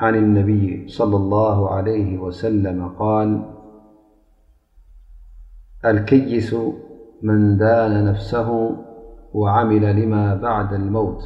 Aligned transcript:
عن 0.00 0.14
النبي- 0.14 0.84
صلى 0.98 1.16
الله 1.16 1.70
عليه 1.74 2.18
وسلم- 2.18 2.88
قال 3.02 3.42
الكيس 5.84 6.54
من 7.22 7.56
دان 7.56 8.04
نفسه 8.04 8.76
وعمل 9.34 9.82
لما 10.02 10.34
بعد 10.34 10.72
الموت 10.72 11.22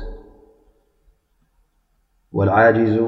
والعاجز 2.32 3.00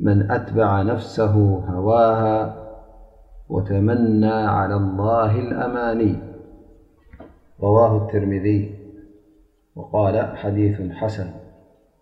من 0.00 0.30
أتبع 0.30 0.82
نفسه 0.82 1.34
هواها 1.58 2.58
وتمنى 3.48 4.28
على 4.32 4.74
الله 4.76 5.38
الأماني 5.38 6.14
رواه 7.62 8.04
الترمذي 8.06 8.78
وقال 9.76 10.36
حديث 10.36 10.82
حسن 10.92 11.30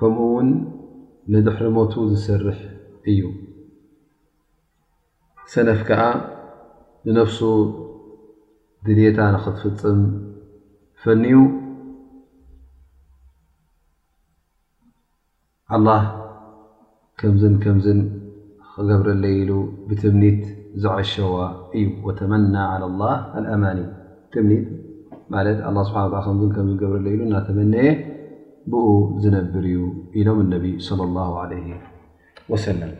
ከምኡ 0.00 0.18
እውን 0.28 0.48
ንድሕርሞቱ 1.32 1.92
ዝሰርሕ 2.10 2.58
እዩ 3.10 3.22
ሰነፍ 5.52 5.80
ከዓ 5.88 6.02
ንነፍሱ 7.06 7.38
ድድታ 8.86 9.18
ንክትፍፅም 9.34 10.00
ፈንዩ 11.02 11.32
ኣላ 15.76 15.88
ከምዝን 17.22 17.54
ከምዝን 17.64 18.00
ክገብረለ 18.74 19.24
ኢሉ 19.38 19.50
ብትምኒት 19.88 20.42
ዝዓሸዋ 20.82 21.34
እዩ 21.76 21.84
ወተመና 22.06 22.54
ع 22.70 22.74
لላ 22.82 23.02
ልኣማኒ 23.44 23.78
ትምኒት 24.34 24.66
ማት 25.34 25.46
ስብሓና 25.88 26.40
ከ 26.56 26.76
ገብረለይ 26.82 27.12
ኢሉ 27.16 27.20
እናተመነየ 27.28 27.86
ብኡ 28.72 28.86
ዝነብር 29.22 29.64
እዩ 29.70 29.76
ኢሎም 30.20 30.38
ነቢ 30.54 30.66
ለ 30.98 31.06
ላ 31.16 31.26
ለ 31.50 31.54
ወሰለም 32.52 32.92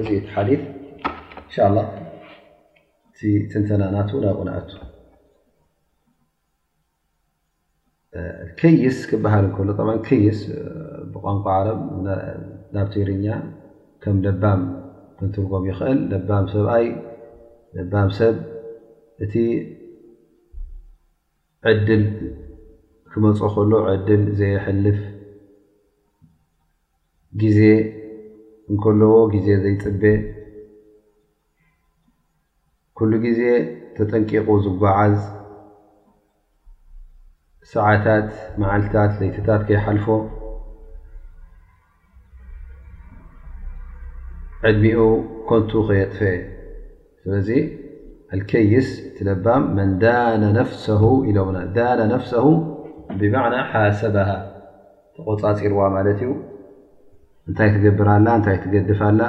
እዚ 0.00 0.08
ቲ 0.10 0.28
ሓዲፍ 0.34 0.62
እንሻ 1.44 1.56
ላ 1.76 1.82
ቲ 3.18 3.32
ትንተናናት 3.52 4.08
ናብ 4.24 4.36
ቁነኣቱ 4.42 4.70
ከይስ 8.60 8.98
ክበሃል 9.10 9.44
እከሎ 9.50 9.68
ከይስ 10.08 10.40
ብቋንቋ 11.12 11.46
ዓረብ 11.58 11.80
ናብ 12.76 12.86
ትርኛ 12.94 13.26
ከም 14.04 14.18
ደባም 14.26 14.62
ክንትርጎም 15.18 15.64
ይኽእል 15.70 16.00
ባም 16.28 16.46
ሰብኣይ 16.54 16.86
ባም 17.92 18.10
ሰብ 18.18 18.36
እቲ 19.24 19.34
ዕድል 21.70 22.04
ክመፁ 23.16 23.40
ከሉ 23.54 23.72
ዕድል 23.88 24.22
ዘየሐልፍ 24.38 24.98
ግዜ 27.42 27.58
እንከለዎ 28.70 29.12
ግዜ 29.34 29.48
ዘይፅበ 29.64 30.02
ኩሉ 32.98 33.12
ጊዜ 33.26 33.40
ተጠንቂቑ 33.96 34.48
ዝጓዓዝ 34.64 35.16
ሰዓታት 37.74 38.28
መዓልታት 38.62 39.12
ለይትታት 39.22 39.62
ከይሓልፎ 39.70 40.06
ዕድሚኡ 44.70 45.00
ኮንቱ 45.48 45.70
ከየጥፈ 45.88 46.20
ስለዚ 47.22 47.48
ኣልከይስ 48.34 48.88
ትለባ 49.16 49.46
መን 49.78 49.90
ዳና 50.04 50.42
ነፍሰ 50.60 50.86
ኢለውና 51.30 51.58
ዳና 51.78 51.98
ነፍ 52.14 52.22
ብማዕና 53.20 53.54
ሓሰባሃ 53.72 54.30
ተቆፃፂርዋ 55.16 55.80
ማለት 55.96 56.18
እዩ 56.24 56.30
እንታይ 57.48 57.68
ትገብርላ 57.74 58.28
እንታይ 58.38 58.56
ትገድፋላ 58.64 59.20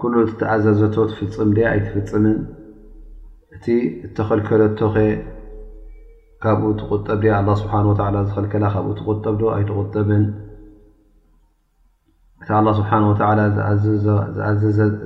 ኩሉ 0.00 0.14
ተኣዘዘቶ 0.40 0.94
ትፍፅም 1.10 1.50
ያ 1.62 1.66
ኣይትፍፅምን 1.74 2.36
እቲ 3.56 3.66
እተኸልከለቶ 4.06 4.78
ኸ 4.94 5.04
ካብኡ 6.44 6.68
ትቁጠብ 6.80 7.20
ያ 7.30 7.40
ኣ 7.52 7.56
ስብሓ 7.62 7.74
ወ 7.88 8.22
ዝኸልከላ 8.28 8.64
ካብኡ 8.76 8.92
ትቁጠብዶ 9.00 9.42
ኣይትቁጠብን 9.56 10.24
እቲ 12.42 12.48
ስብሓ 12.80 12.90
ወ 13.08 13.14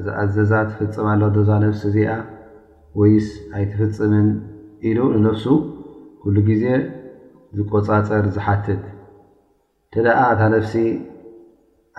ዝኣዘዛ 0.07 0.53
ትፍፅማሎ 0.71 1.23
ዶዛ 1.37 1.51
ነፍሲ 1.65 1.83
እዚኣ 1.91 2.11
ወይስ 3.01 3.29
ኣይትፍፅምን 3.57 4.29
ኢሉ 4.89 4.99
ንነፍሱ 5.15 5.45
ኩሉ 6.23 6.37
ጊዜ 6.49 6.65
ዝቆፃፀር 7.57 8.25
ዝሓትት 8.37 8.83
እንተ 9.97 10.07
እታ 10.33 10.41
ነፍሲ 10.55 10.75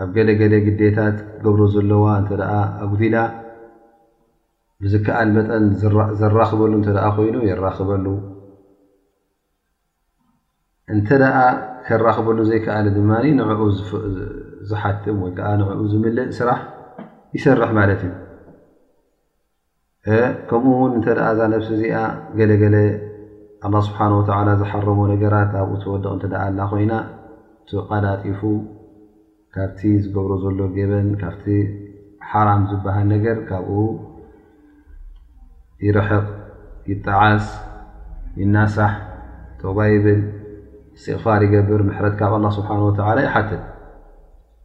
ኣብ 0.04 0.10
ገለገለ 0.16 0.54
ግዴታት 0.66 1.16
ትገብሮ 1.28 1.62
ዘለዋ 1.76 2.04
እተ 2.22 2.30
ኣጉዲላ 2.84 3.16
ብዝከኣል 4.84 5.30
መጠን 5.38 5.64
ዘራክበሉ 6.22 6.74
እተ 6.82 6.88
ኮይኑ 7.16 7.38
የራክበሉ 7.50 8.06
እንተደ 10.96 11.24
ከራክበሉ 11.88 12.38
ዘይከኣለ 12.50 12.88
ድማ 12.98 13.12
ን 13.38 13.40
ዝሓትም 14.70 15.18
ወይ 15.24 15.32
ከዓ 15.38 15.50
ንኡ 15.60 15.70
ዝምልእ 15.92 16.30
ስራሕ 16.38 16.60
ይሰርሕ 17.38 17.72
ማለት 17.80 18.02
እዩ 18.08 18.14
ከምኡ 20.50 20.74
ውን 20.84 20.94
እተ 21.00 21.08
ዛ 21.40 21.48
ነፍሲ 21.54 21.70
እዚኣ 21.78 22.00
ገለገለ 22.40 22.76
ه 23.64 23.68
ስብሓ 23.86 24.00
ዝሓረሞ 24.60 25.00
ነገራት 25.12 25.52
ኣብኡ 25.60 25.72
ተወደቕ 25.84 26.12
እተደኣ 26.18 26.42
ላ 26.58 26.62
ኮይና 26.72 26.94
ቀላጢፉ 27.90 28.40
ካብቲ 29.54 29.80
ዝገብሮ 30.04 30.32
ዘሎ 30.44 30.60
ገበን 30.76 31.08
ካብቲ 31.22 31.46
ሓራም 32.30 32.62
ዝበሃል 32.70 33.08
ነገር 33.14 33.38
ካብኡ 33.50 33.70
ይርሕቕ 35.86 36.26
ይጣዓስ 36.92 37.46
ይናሳሕ 38.42 38.94
ተባይብል 39.62 40.22
እስትቕፋር 40.96 41.42
ይገብር 41.48 41.82
ምሕረት 41.90 42.16
ካብ 42.22 42.34
ስብሓ 42.58 42.70
ይሓትት 43.28 43.64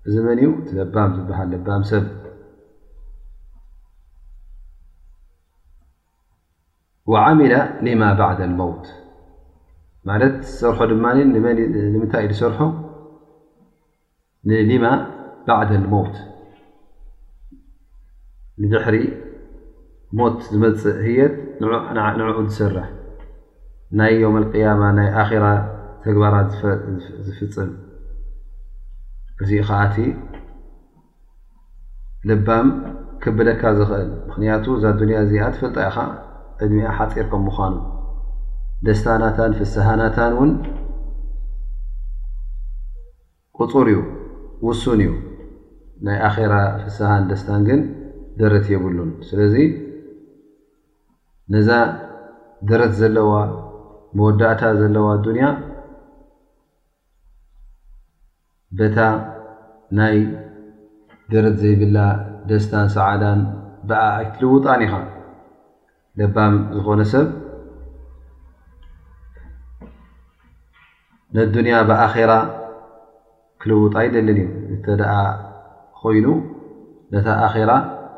እዚ 0.06 0.14
መን 0.26 0.38
ዩ 0.44 0.48
ቲ 0.66 0.70
ለባም 0.80 1.10
ዝበሃል 1.16 1.50
ባም 1.68 1.82
ሰብ 1.92 2.04
ወዓሚለ 7.10 7.52
ሊማ 7.84 8.02
ባዕዳ 8.18 8.40
ሞውት 8.58 8.84
ማለት 10.08 10.36
ሰርሖ 10.58 10.78
ድማ 10.90 11.04
ንምንታይ 11.34 12.26
ሰርሖ 12.40 12.58
ንልማ 14.48 14.84
ባዕድ 15.46 15.72
ሞውት 15.92 16.16
ንድሕሪ 18.62 18.96
ሞት 20.18 20.38
ዝመፅእ 20.52 20.96
ህየት 21.06 21.34
ንዕዑ 22.18 22.38
ዝሰርሕ 22.48 22.86
ናይ 23.98 24.14
ዮም 24.22 24.36
ቅያማ 24.52 24.82
ናይ 24.98 25.08
ኣራ 25.22 25.46
ተግባራት 26.04 26.50
ዝፍፅም 27.26 27.70
እዚኡ 29.42 29.62
ከዓቲ 29.68 29.96
ልባም 32.30 32.68
ክብለካ 33.22 33.62
ዝኽእል 33.78 34.10
ምክንያቱ 34.28 34.64
እዛ 34.78 34.84
ዱንያ 35.00 35.16
እዚኣ 35.24 35.44
ትፈልጣ 35.54 35.76
ኢኸዓ 35.90 36.06
ዕድ 36.64 36.72
ሓፂር 36.98 37.26
ከ 37.32 37.40
ምኳኑ 37.46 37.74
ደስታናታን 38.86 39.52
ፍስሃናታን 39.58 40.32
እውን 40.36 40.50
ቁፁር 43.58 43.86
እዩ 43.92 44.00
ውሱን 44.66 45.00
እዩ 45.04 45.12
ናይ 46.06 46.18
ኣራ 46.28 46.54
ፍስሃን 46.84 47.24
ደስታን 47.30 47.62
ግን 47.68 47.80
ደረት 48.40 48.66
የብሉን 48.72 49.10
ስለዚ 49.28 49.54
ነዛ 51.54 51.70
ደረት 52.70 52.92
ዘለዋ 53.00 53.32
መወዳእታ 54.18 54.62
ዘለዋ 54.80 55.06
ዱንያ 55.26 55.46
በታ 58.78 58.98
ናይ 59.98 60.16
ደረት 61.34 61.56
ዘይብላ 61.64 61.98
ደስታን 62.50 62.88
ሰዓዳን 62.98 63.40
ብኣይትልውጣኒ 63.90 64.80
ኢኻ 64.88 64.94
ደባም 66.20 66.54
ዝኾነ 66.76 67.00
ሰብ 67.10 67.26
ነዱንያ 71.36 71.76
ብኣራ 71.88 72.32
ክልውጥ 73.62 73.94
ኣይደልን 74.00 74.30
እዩ 74.42 74.48
እተደኣ 74.74 75.12
ኮይኑ 76.00 76.26
ነታ 77.14 77.28
ኣራ 77.46 77.70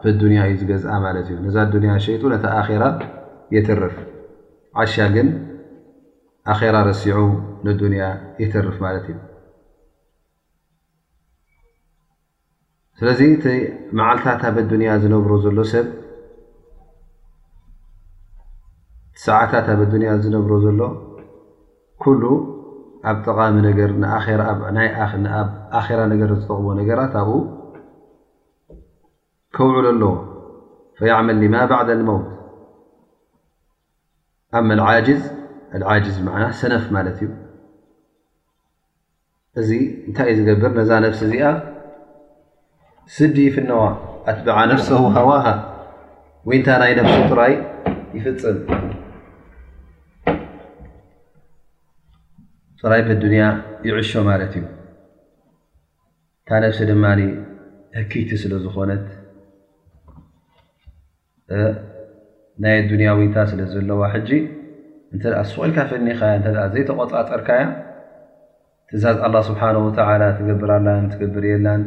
ብዱንያ 0.03 0.41
እዩ 0.49 0.55
ዝገዝአ 0.63 0.95
ማለት 1.07 1.27
እዩ 1.31 1.37
ነዛ 1.47 1.57
ዱያ 1.75 1.93
ሸይጡ 2.07 2.23
ነታ 2.35 2.45
ኣራ 2.63 2.83
የተርፍ 3.57 3.95
ዓሻ 4.83 4.95
ግን 5.17 5.29
ኣራ 6.55 6.75
ረሲዑ 6.89 7.19
ንዱንያ 7.69 8.03
የተርፍ 8.43 8.77
ማለት 8.87 9.07
እዩ 9.13 9.19
ስለዚ 12.99 13.21
እቲ 13.37 13.47
መዓልታት 13.99 14.43
ኣብ 14.51 14.59
ኣዱንያ 14.65 14.91
ዝነብሮ 15.05 15.33
ዘሎ 15.45 15.59
ሰብ 15.75 15.87
ሰዓታት 19.23 19.67
ኣብ 19.73 19.81
ዱንያ 19.91 20.09
ዝነብሮ 20.23 20.53
ዘሎ 20.65 20.81
ኩሉ 22.05 22.23
ኣብ 23.11 23.17
ጠቃሚ 23.27 23.55
ኣብ 25.41 25.51
ኣራ 25.93 25.99
ነገር 26.13 26.31
ዝጠቕቦ 26.39 26.67
ነገራት 26.81 27.15
ኣብኡ 27.21 27.37
ከውዕ 29.57 29.77
ኣለዎ 29.93 30.13
ፈዕመ 31.01 31.29
ማ 31.55 31.61
ባዕድ 31.71 31.91
ሞውት 32.09 32.27
ኣም 34.59 34.69
ጅዝ 35.09 35.23
ጅዝ 36.07 36.17
ና 36.27 36.51
ሰነፍ 36.61 36.85
ማለት 36.97 37.17
እዩ 37.25 37.31
እዚ 39.61 39.71
እንታይ 40.09 40.29
እ 40.33 40.37
ዝገብር 40.39 40.73
ነዛ 40.79 40.91
ነፍሲ 41.05 41.21
እዚኣ 41.29 41.47
ስድ 43.17 43.37
ፍነዋ 43.55 43.81
ኣትበዓ 44.31 44.59
ነፍስ 44.73 44.89
ሃዋሃ 45.17 45.47
ወይ 46.49 46.57
እንታ 46.59 46.69
ናይ 46.83 46.93
ነፍሱ 47.01 47.15
ጥራይ 47.33 47.55
ይፍፅን 48.17 48.57
ራይ 52.91 53.03
ዱንያ 53.21 53.43
ይዕሾ 53.89 54.01
ማለት 54.29 54.55
እዩ 54.59 54.65
እንታ 56.39 56.49
ነብሲ 56.63 56.79
ድማ 56.91 57.05
ህኪይቲ 57.99 58.31
ስለ 58.43 58.53
ዝኾነት 58.65 59.05
ናይ 62.63 62.75
ኣዱንያ 62.81 63.11
ውታ 63.21 63.37
ስለ 63.51 63.61
ዘለዋ 63.75 64.01
ሕጂ 64.15 64.31
እንተ 65.13 65.23
ስቁኢልካ 65.53 65.79
ፍኒኻያ 65.93 66.33
እ 66.41 66.53
ዘይተቆፃፀርካያ 66.75 67.63
ትእዛዝ 68.91 69.19
ኣላ 69.29 69.37
ስብሓ 69.49 69.63
ወላ 69.87 70.23
ትገብራላን 70.41 71.07
ትገብርየላን 71.15 71.83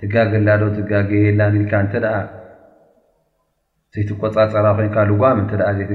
ትጋገላዶ 0.00 0.62
ትጋገየላን 0.78 1.56
ኢልካ 1.60 1.74
እተ 1.88 1.94
ዘይተቆፃፀራ 3.96 4.66
ኮይንካ 4.80 4.96
ልጓም 5.12 5.42
እዘይ 5.44 5.88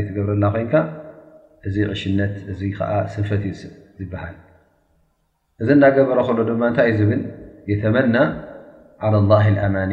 ትገብረላ 0.00 0.44
ኮካ 0.56 0.72
እዚ 1.68 1.76
ቕሽነት 1.92 2.34
እዚ 2.52 2.60
ከዓ 2.76 2.92
ሰንፈት 3.14 3.42
ዩ 3.48 3.50
ዝበሃል 4.00 4.36
እዚ 5.62 5.68
እዳገበረ 5.76 6.18
ከሎ 6.28 6.38
ድማ 6.50 6.62
እንታይእዩ 6.70 6.96
ዝብል 7.00 7.22
የተመና 7.70 8.16
ላ 9.30 9.34
ልኣማኒ 9.56 9.92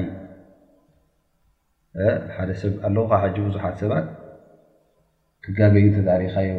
ሓደ 2.35 2.49
ሰብ 2.61 2.73
ኣለዉ 2.87 3.03
ካ 3.11 3.19
ሕጂ 3.23 3.35
ቡዙሓት 3.45 3.75
ሰባት 3.81 4.07
ክጋበዩ 5.45 5.85
ተዛሪካ 5.95 6.33
እዮ 6.45 6.55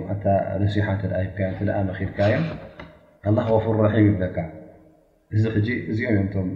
ነሲሓ 0.62 0.86
እተ 0.98 1.14
ካ 1.36 1.80
መኪልካ 1.90 2.18
እዮ 3.28 3.34
غፍር 3.56 3.76
ራሒም 3.86 4.06
ይገካ 4.16 4.38
እዚ 5.36 5.42
ሕጂ 5.56 5.68
እዚኦ 5.92 6.08
እዮቶም 6.16 6.48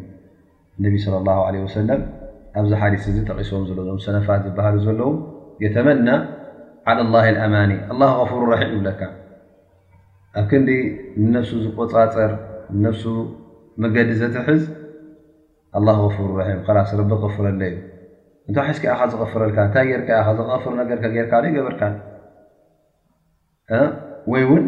እነቢ 0.78 0.94
صለ 1.04 1.14
ላ 1.28 1.34
ለ 1.54 1.64
ወሰለም 1.66 2.00
ኣብዚ 2.60 2.72
ሓዲስ 2.82 3.02
እዚ 3.10 3.18
ጠቂስም 3.30 3.64
ዘሎ 3.68 3.78
ም 3.96 3.98
ሰነፋት 4.06 4.40
ዝብሃሉ 4.46 4.76
ዘለዉ 4.86 5.10
የተመና 5.64 6.08
ع 6.86 6.92
ال 6.92 7.00
الኣማኒ 7.32 7.70
له 8.00 8.10
غفር 8.20 8.40
ራም 8.50 8.62
ይብለካ 8.74 9.00
ኣብ 10.38 10.44
ክን 10.50 10.62
ንነፍሱ 11.22 11.50
ዝቆፃፀር 11.64 12.30
ነፍሱ 12.84 13.04
መገዲ 13.82 14.10
ዘተሕዝ 14.20 14.62
الل 15.78 15.88
غር 16.00 16.16
ም 16.58 16.60
ስ 16.90 16.92
ቢ 17.10 17.10
غፍረለ 17.24 17.60
ዩ 17.72 17.76
እታ 18.48 18.56
ሓዝኪ 18.68 18.84
ኻ 18.98 19.00
ዝغፍረልካ 19.12 19.58
እታይ 19.68 19.90
ር 20.00 20.04
ዝغፍር 20.38 20.72
ገር 20.90 20.98
ርካ 21.26 21.32
ገበርካ 21.56 21.82
ወይ 24.32 24.42
እውን 24.46 24.64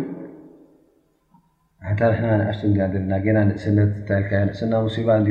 ሓታ 1.86 2.00
ርና 2.10 2.24
ኣ 2.50 2.54
ና 3.10 3.14
ና 3.36 3.38
ንእስነ 3.48 3.78
ታ 4.08 4.10
ንእስና 4.48 4.72
ሙሲባ 4.84 5.08
እዩ 5.22 5.28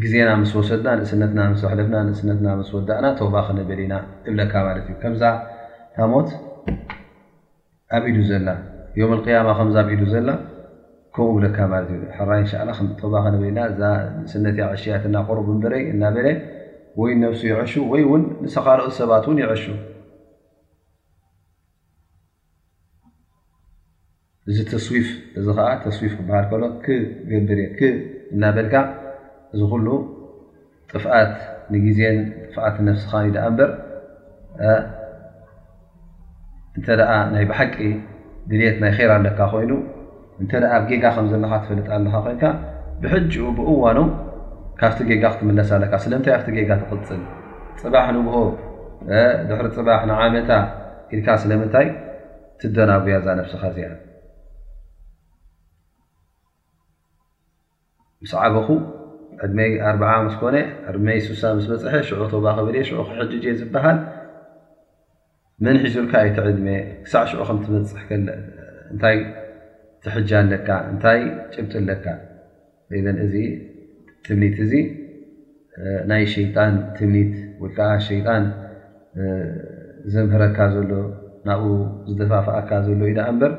ግዜና 0.00 0.28
ምስ 0.40 0.52
ወሰድና 0.58 0.88
ንእስነትና 0.98 1.40
ምስ 1.52 1.62
ሕለፍና 1.70 1.96
ንእስነትና 2.08 2.48
ምስ 2.58 2.68
ወዳእና 2.76 3.06
ተባክነበሊና 3.18 3.94
እብለካ 4.28 4.52
ማለት 4.66 4.86
እዩ 4.90 4.94
ከምዛ 5.02 5.22
ታ 5.94 5.98
ሞት 6.12 6.28
ኣብ 7.96 8.04
ኢሉ 8.10 8.20
ዘላ 8.30 8.48
ዮም 9.00 9.12
ቅያማ 9.24 9.48
ከምዛ 9.58 9.76
ኣብኢሉ 9.82 10.02
ዘላ 10.14 10.28
ከምኡ 11.16 11.26
ብለካ 11.38 11.58
ለት 11.72 11.90
እዩይ 11.96 12.46
ተባክበና 13.02 13.58
ስነት 14.32 14.56
ዕሽያት 14.70 15.04
ና 15.14 15.24
ቆርቡ 15.28 15.46
ንበረይ 15.58 15.84
እናበለ 15.92 16.28
ወይ 17.02 17.12
ነብሱ 17.24 17.42
ይሹ 17.50 17.74
ወይእውን 17.92 18.24
ሰኻርቕ 18.56 18.88
ሰባት 19.00 19.26
ን 19.34 19.38
ይሹ 19.44 19.70
እዚ 24.50 24.58
ተስዊፍ 24.72 25.08
እዚ 25.38 25.46
ከዓ 25.58 25.68
ተስዊፍ 25.84 26.12
ክበሃል 26.18 26.46
ከሎ 26.50 26.64
ገንርእየ 27.30 27.86
እናበልካ 28.34 28.74
እዚ 29.54 29.62
ኩሉ 29.72 29.86
ጥፍኣት 30.90 31.34
ንግዜን 31.74 32.16
ጥፍኣት 32.52 32.76
ነፍስኻ 32.88 33.12
ዳኣ 33.34 33.44
እበር 33.50 33.70
እንተ 36.76 36.86
ናይ 37.34 37.44
ብሓቂ 37.50 37.74
ድልት 38.50 38.76
ናይ 38.82 38.92
ራ 39.08 39.10
ኣለካ 39.18 39.40
ኮይኑ 39.52 39.72
እንተ 40.42 40.52
ኣ 40.72 40.74
ኣጌጋ 40.76 41.04
ከምዘለካ 41.16 41.54
ትፈልጥ 41.64 41.88
ኣለካ 41.96 42.14
ኮይንካ 42.26 42.44
ብሕጂኡ 43.02 43.44
ብእዋኖም 43.58 44.08
ካብቲ 44.80 44.98
ጌጋ 45.10 45.24
ክትምለስ 45.32 45.70
ኣለካ 45.76 45.94
ስለምንታይ 46.04 46.34
ኣብቲ 46.36 46.48
ጌጋ 46.58 46.70
ትቅፅል 46.82 47.20
ፅባሕ 47.82 48.06
ንኦ 48.14 48.30
ድሕሪ 49.48 49.66
ፅባሕ 49.76 50.00
ንዓመታ 50.10 50.50
ኢልካ 51.14 51.28
ስለምንታይ 51.44 51.86
ትደናብያዛ 52.62 53.26
ነብስኻ 53.40 53.62
እዚኣ 53.72 53.92
ስ 58.30 58.34
ዓበኹ 58.42 58.68
ዕድመይ 59.44 59.70
ኣ0 59.90 60.02
ምስኮነ 60.26 60.56
ዕድመይ 60.88 61.18
ስሳ 61.26 61.42
ምስ 61.56 61.66
በፅሐ 61.70 61.94
ሽዑ 62.08 62.20
ተባ 62.32 62.46
ከበል 62.56 62.76
ሽዑ 62.88 62.98
ክሕ 63.08 63.18
ጀ 63.44 63.54
ዝበሃል 63.60 63.98
መን 65.64 65.76
ሒዙልካ 65.84 66.12
የቲ 66.26 66.38
ዕድሜ 66.52 66.66
ክሳዕ 67.04 67.24
ሽዑ 67.30 67.40
እታይ 68.94 69.18
ትሕጃ 70.04 70.30
ለካ 70.52 70.68
እንታይ 70.90 71.20
ጭብፅ 71.52 71.74
ኣለካ 71.80 72.04
ኢ 72.96 73.00
እዚ 73.24 73.34
ትምኒት 74.26 74.56
እዚ 74.64 74.72
ናይ 76.10 76.22
ሸይጣን 76.34 76.72
ትምኒት 76.96 77.34
ወይከዓ 77.62 77.90
ሸይጣን 78.08 78.44
ዘምህረካ 80.12 80.58
ዘሎ 80.74 80.90
ናብኡ 81.48 81.64
ዝተፋፍኣካ 82.08 82.70
ዘሎ 82.86 83.00
ኢዳ 83.12 83.20
እምበር 83.32 83.52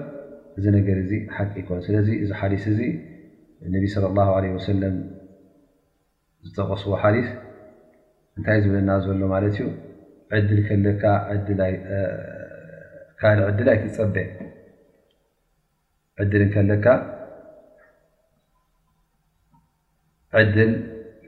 እዚ 0.57 0.65
ነገር 0.77 0.97
እዚ 1.03 1.11
ሓቂ 1.35 1.53
ይኮን 1.61 1.81
ስለዚ 1.87 2.09
እዚ 2.23 2.29
ሓዲስ 2.39 2.65
እዚ 2.73 2.79
እነቢ 3.67 3.83
ስለ 3.95 4.03
ላ 4.17 4.29
ለ 4.43 4.51
ሰለም 4.71 4.95
ዝተቐስዎ 6.47 6.93
ሓዲስ 7.03 7.27
እንታይ 8.37 8.57
ዝብለና 8.63 8.89
ዘሎ 9.05 9.21
ማለት 9.33 9.55
እዩ 10.37 10.89
ካ 11.01 11.05
ዕድል 13.47 13.67
ኣይትፀበ 13.73 14.15
ዕል 16.23 16.43
ከለካ 16.53 16.85
ዕድል 20.39 20.71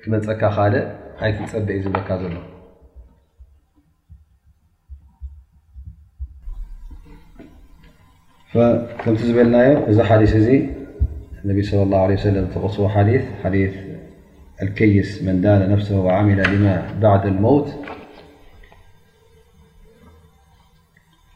ክመፀካ 0.02 0.42
ካደ 0.58 0.76
ኣይክፀበእ 1.28 1.76
እዩ 1.78 1.84
ዝብካ 1.86 2.10
ዘሎ 2.24 2.36
ከምቲ 9.02 9.20
ዝበልናዮ 9.30 9.72
እዚ 9.90 9.98
ሓዲስ 10.12 10.34
እዚ 10.42 10.48
ነብ 11.48 11.58
ለ 11.70 11.90
ላ 11.92 11.96
ለ 12.12 12.24
ሰለም 12.28 12.46
ዝተቐስዎ 12.52 12.86
ይስ 14.64 15.10
መዳ 15.28 15.46
ነፍ 15.72 15.80
ዓሚላ 16.18 16.42
ባ 17.04 17.10
ት 17.24 17.32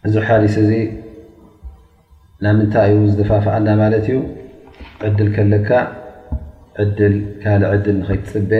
እዚ 0.07 0.15
ሓሪስ 0.27 0.55
እዚ 0.61 0.71
ና 2.43 2.53
ምንታይ 2.57 2.91
ዝተፋፍእና 3.13 3.67
ማለት 3.81 4.05
እዩ 4.11 4.19
ዕድል 5.07 5.29
ከለካ 5.35 5.69
ዕድል 6.83 7.15
ካ 7.41 7.57
ዕድል 7.73 7.97
ንከይትፅበ 7.99 8.51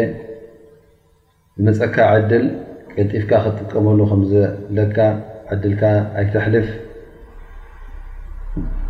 መፀካ 1.68 1.96
ዕድል 2.18 2.46
ቀጢፍካ 2.94 3.32
ክጥቀመሉ 3.46 4.00
ከለካ 4.12 4.98
ዕድልካ 5.54 5.84
ኣይተልፍ 6.20 6.68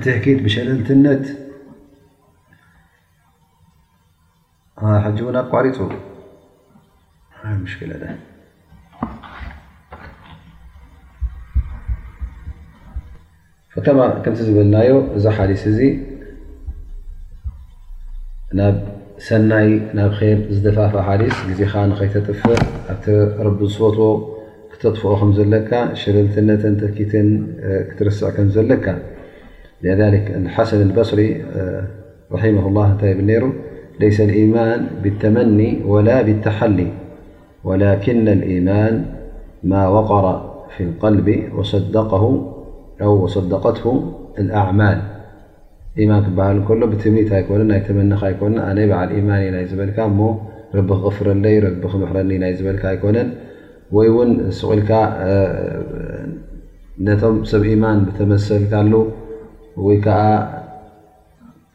ብትኪት 0.00 0.38
ብሸለልትነት 0.46 1.24
እ 4.80 5.32
ኣቋሪፁም 5.42 5.92
ዝበልናዮ 14.48 14.92
እዛ 15.16 15.24
ሓሊስ 15.38 15.64
እ 15.88 15.90
سني 19.20 19.80
نا 19.94 20.06
بخير 20.06 20.46
زدفاف 20.50 20.96
أحاديث 20.96 21.34
زخانتف 21.58 22.46
ربصوته 23.40 24.28
تطفخمزلك 24.80 25.90
شلتنترسع 25.94 28.30
كمزلك 28.30 29.02
لذلك 29.82 30.30
الحسن 30.30 30.82
البصري 30.82 31.44
رحمه 32.32 32.68
اللهتاب 32.68 33.16
النيرو 33.16 33.52
ليس 34.00 34.20
الإيمان 34.20 34.86
بالتمني 35.02 35.82
ولا 35.86 36.22
بالتحلي 36.22 36.86
ولكن 37.64 38.28
الإيمان 38.28 39.04
ما 39.62 39.88
وقر 39.88 40.50
في 40.76 40.84
القلبي 40.84 41.48
أو 43.02 43.24
وصدقته 43.24 44.12
الأعمال 44.38 45.02
ማ 46.10 46.16
ክበሃል 46.24 46.58
ሎ 46.82 46.86
ብት 46.92 47.04
ን 47.60 47.62
ናይ 47.70 47.80
መካ 48.10 48.38
ማን 49.28 49.44
ይ 49.60 49.64
ዝበካ 49.70 49.98
ረቢ 50.78 50.88
ክቕፍረለይ 50.98 51.56
ክምሕረኒ 51.92 52.30
ናይ 52.42 52.52
ዝበልካ 52.58 52.84
ነን 53.16 53.28
ወይውን 53.96 54.30
ስቁልካ 54.58 54.90
ነቶም 57.06 57.36
ሰብ 57.50 57.64
ማን 57.82 57.98
ብተመሰልካ 58.06 58.72
ወይከዓ 59.86 60.20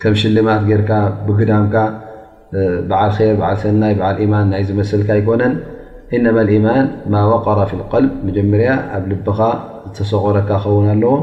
ከም 0.02 0.14
ሽልማት 0.22 0.64
ርካ 0.82 0.92
ብግዳምካ 1.28 1.76
በዓል 2.90 3.12
ሰይ 3.18 3.30
ማን 4.34 4.46
ናይ 4.54 4.64
ዝመስልካ 4.70 5.10
ይኮነን 5.22 5.54
እነማ 6.16 6.38
ማን 6.66 6.86
ማ 7.14 7.18
قረ 7.48 7.60
ፊ 7.70 7.74
ል 8.04 8.06
መጀመርያ 8.28 8.72
ኣብ 8.96 9.04
ልብኻ 9.12 9.40
ዝተሰغረካ 9.90 10.50
ክኸውን 10.64 10.88
ኣለዎ 10.96 11.16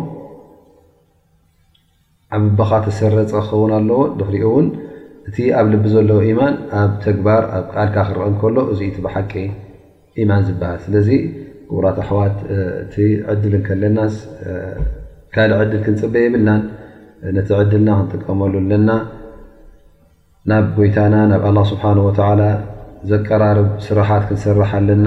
ዓብበኻ 2.37 2.71
ተሰረፀ 2.87 3.31
ክኸውን 3.47 3.71
ኣለዎ 3.79 3.99
ንክሪኦ 4.19 4.45
እውን 4.53 4.67
እቲ 5.29 5.37
ኣብ 5.59 5.67
ልቢ 5.73 5.85
ዘለዎ 5.95 6.19
ኢማን 6.29 6.55
ኣብ 6.81 6.93
ተግባር 7.05 7.43
ኣብ 7.57 7.65
ቃልካ 7.73 7.97
ክረአ 8.09 8.25
እንከሎ 8.31 8.57
እዚኢ 8.73 8.89
ቲ 8.95 8.99
ብሓቂ 9.07 9.33
ኢማን 10.23 10.43
ዝበሃል 10.47 10.79
ስለዚ 10.85 11.09
ጉጉራት 11.71 11.99
ኣሕዋት 12.05 12.39
እቲ 12.83 12.95
ዕድል 13.33 13.55
ንከለናስ 13.61 14.15
ካልእ 15.35 15.59
ዕድል 15.65 15.81
ክንፅበ 15.87 16.15
የብልናን 16.25 16.62
ነቲ 17.39 17.49
ዕድልና 17.61 17.91
ክንጥቀመሉ 18.09 18.55
ኣለና 18.62 18.89
ናብ 20.51 20.65
ጎይታና 20.79 21.15
ናብ 21.33 21.43
ኣላ 21.51 21.59
ስብሓወላ 21.73 22.43
ዘቀራርብ 23.11 23.69
ስራሓት 23.89 24.25
ክንሰርሕ 24.31 24.73
ኣለና 24.81 25.07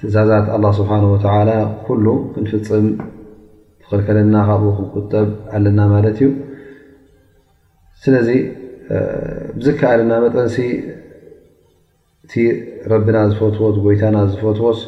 ትእዛዛት 0.00 0.46
ኣላ 0.56 0.64
ስብሓን 0.78 1.02
ወተላ 1.12 1.50
ኩሉ 1.86 2.04
ክንፍፅም 2.34 2.86
ልከለና 3.98 4.34
ካብኡ 4.48 4.66
ክንቁጠብ 4.78 5.26
ኣለና 5.56 5.78
ማለት 5.92 6.18
እዩ 6.22 6.28
ስለዚ 8.02 8.28
ብዝከኣልና 9.56 10.12
መጠንሲ 10.24 10.56
እቲ 12.24 12.34
ረቢና 12.92 13.18
ዝፈትዎት 13.32 13.76
ጎይታና 13.86 14.16
ዝፈትዎስ 14.32 14.80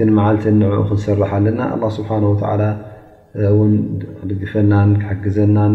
ትን 0.00 0.10
መዓልትን 0.18 0.56
ንኡ 0.62 0.74
ክንሰራሕ 0.88 1.30
ኣለና 1.38 1.60
ስብሓእ 1.98 2.20
ክልግፈናን 4.18 4.90
ክሓግዘናን 5.02 5.74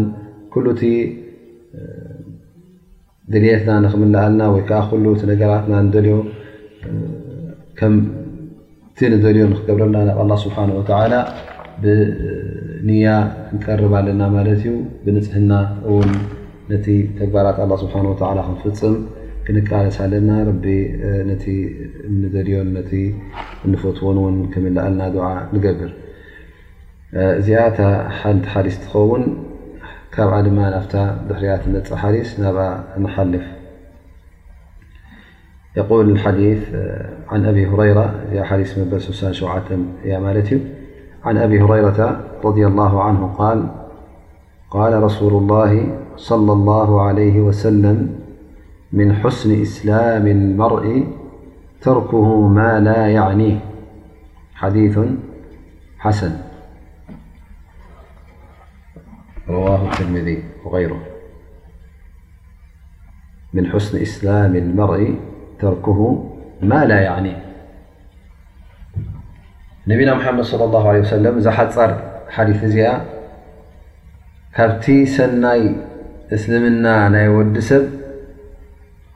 እቲ 0.74 0.82
ድልትና 3.32 3.70
ንክምላኣልና 3.84 4.42
ወይ 4.54 4.62
ነራትና 5.44 5.74
ልዮ 6.06 6.14
ቲ 8.98 9.08
ንደልዮ 9.12 9.42
ንክገብረልና 9.50 9.98
ናብ 10.18 10.30
ስብሓላ 10.44 11.12
ብንያ 11.82 13.06
ንቀርብ 13.54 13.92
ኣለና 13.98 14.22
ማለት 14.36 14.54
እዩ 14.62 14.66
ብንፅህና 15.04 15.52
ውን 15.94 16.10
ነቲ 16.70 16.86
ተግባራት 17.18 17.58
ስብሓ 17.82 17.94
ክንፍፅም 18.46 18.96
ክንቃለስ 19.46 19.96
ኣለና 20.04 20.30
ንዘልዮን 22.20 22.70
ንፈትዎን 23.74 24.18
ውን 24.24 24.36
ክምል 24.54 24.78
ኣልና 24.86 25.02
ንገብር 25.56 25.92
እዚኣታ 27.40 27.78
ሓንቲ 28.16 28.44
ሓዲስ 28.54 28.74
ትኸውን 28.82 29.22
ካብዓ 30.14 30.36
ድማ 30.46 30.58
ናፍ 30.74 30.86
ድሕርያ 31.28 31.52
ነፅ 31.74 31.88
ሓዲስ 32.02 32.28
ናብኣ 32.42 32.66
ንሓልፍ 33.04 33.46
የል 35.76 36.58
ኣብ 37.52 37.56
ሁረራ 37.72 38.00
መበል 38.80 39.00
6ሸ 39.10 39.22
እያ 40.08 40.12
ማት 40.26 40.38
እዩ 40.42 40.50
عن 41.24 41.36
أبي 41.36 41.60
هريرة 41.62 42.20
رضي 42.44 42.66
الله 42.66 43.02
عنه 43.02 43.34
قال 43.38 43.68
قال 44.70 45.02
رسول 45.02 45.32
الله 45.32 45.98
صلى 46.16 46.52
الله 46.52 47.02
عليه 47.02 47.40
وسلم 47.40 48.20
من 48.92 49.14
حسن 49.16 49.60
إسلام 49.62 50.26
المرء 50.26 51.06
تركه 51.80 52.48
ما 52.48 52.80
لا 52.80 53.06
يعنيه 53.06 53.58
حديث 54.54 54.98
حسن- 55.98 56.32
رواه 59.48 59.88
الترمذي 59.90 60.42
وغيره 60.64 61.00
من 63.54 63.66
حسن 63.66 63.98
إسلام 64.00 64.56
المرء 64.56 65.14
تركه 65.58 66.30
ما 66.62 66.84
لا 66.84 67.00
يعنيه 67.00 67.47
ነቢና 69.90 70.10
መሓመድ 70.18 70.46
ለ 70.60 70.64
ላ 70.74 70.86
ለ 70.94 71.04
ሰለም 71.12 71.36
ዝሓፃር 71.44 71.90
ሓዲት 72.36 72.62
እዚኣ 72.68 72.88
ካብቲ 74.56 74.86
ሰናይ 75.14 75.62
እስልምና 76.36 76.86
ናይ 77.14 77.26
ወዲሰብ 77.36 77.84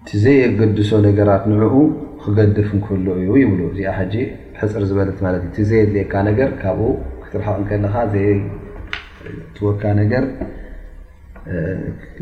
ቲ 0.08 0.20
ዘይየገድሶ 0.22 0.90
ነገራት 1.08 1.44
ንዕኡ 1.52 1.74
ክገድፍ 2.22 2.70
እከሎ 2.78 3.06
እዩ 3.20 3.28
ይብሉ 3.42 3.60
እዚኣ 3.72 3.92
ሓጂ 3.98 4.14
ሕፅር 4.60 4.82
ዝበለት 4.90 5.18
ማለት 5.26 5.42
እዩ 5.44 5.52
ቲዘየድልአካ 5.58 6.14
ነገር 6.30 6.50
ካብኡ 6.62 6.88
ክትርሓቅ 7.24 7.58
ከለካ 7.70 7.94
ዘትወካ 8.14 9.82
ነገር 10.02 10.26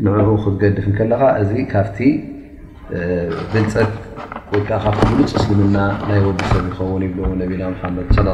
ንኡ 0.05 0.27
ክትገድፍ 0.43 0.87
ከለካ 0.99 1.21
እዚ 1.43 1.51
ካብቲ 1.73 1.99
ግልፀት 3.53 3.91
ይ 4.57 4.61
ክብሉፅ 4.83 5.29
እስልምና 5.39 5.77
ናይ 6.07 6.17
ወ 6.23 6.27
ሰብ 6.47 6.63
ይኸውን 6.69 7.03
ይብ 7.05 7.13
ነቢና 7.41 7.63
መድ 7.95 8.07
ሰለ 8.17 8.27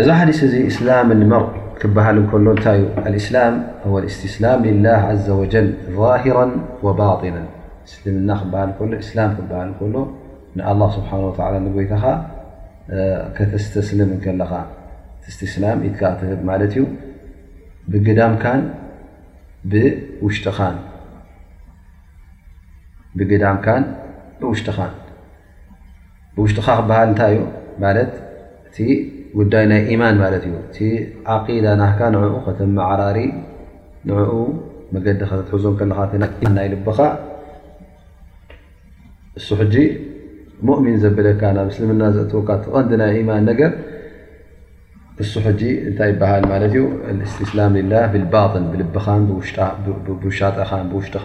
እዚ 0.00 0.08
ሓዲስ 0.20 0.38
እዚ 0.46 0.54
እስላ 0.70 0.88
ክበሃል 1.80 2.18
ሎ 2.46 2.54
እታይዩእስላ 2.58 3.38
ስትስላም 4.14 4.64
ላ 4.86 4.96
ዘ 5.28 5.36
ወ 6.00 6.16
ራ 6.24 7.08
ባና 7.22 7.36
እስልምና 7.88 8.30
ክሃል 8.42 8.74
ሎ 8.90 9.00
እስላ 9.04 9.18
ክሃል 9.36 9.72
ሎ 9.94 10.04
ን 10.58 10.90
ስብሓ 10.96 11.10
ጎይ 11.78 11.86
ተስተስልም 13.54 14.12
ከለኻ 14.26 14.52
ስስላ 15.38 15.64
ትካትብ 15.94 16.42
ማለት 16.52 16.72
እዩ 16.76 16.84
ብግዳምካን 17.92 18.62
ብውሽጢኻን 19.72 20.76
ብግዳምካ 23.18 23.66
ውሽጢኻ 24.50 24.78
ብውሽጢኻ 26.34 26.66
ክሃል 26.88 27.10
ታይ 27.20 27.32
ዩ 27.38 28.92
እ 28.92 28.96
ጉዳይ 29.38 29.64
ናይ 29.70 29.80
ኢማን 29.94 30.18
እ 30.26 30.90
ዓዳ 31.56 31.64
ና 31.80 31.88
ተ 32.58 32.68
መዓራሪ 32.76 33.18
መገዲ 34.94 35.16
ትሕዞ 35.42 35.64
ይ 36.66 36.68
ልብኻ 36.76 36.98
እሱ 39.40 39.48
ؤሚን 40.76 40.96
ዘበለካ 41.02 41.42
ብ 41.66 41.70
ስልምና 41.76 42.02
ዘእወካ 42.16 42.48
ቀ 42.72 42.74
ይ 43.18 43.22
ማን 43.28 43.48
ገ 43.60 43.70
ታይ 46.00 46.10
ይሃል 46.44 47.20
ስላ 47.52 47.60
طን 48.52 48.64
ብልኻ 48.70 49.06
ሻጠ 50.40 50.58
ሽኻ 51.06 51.24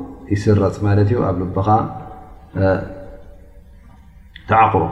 ኣ 0.33 0.37
ተقሮ 4.49 4.85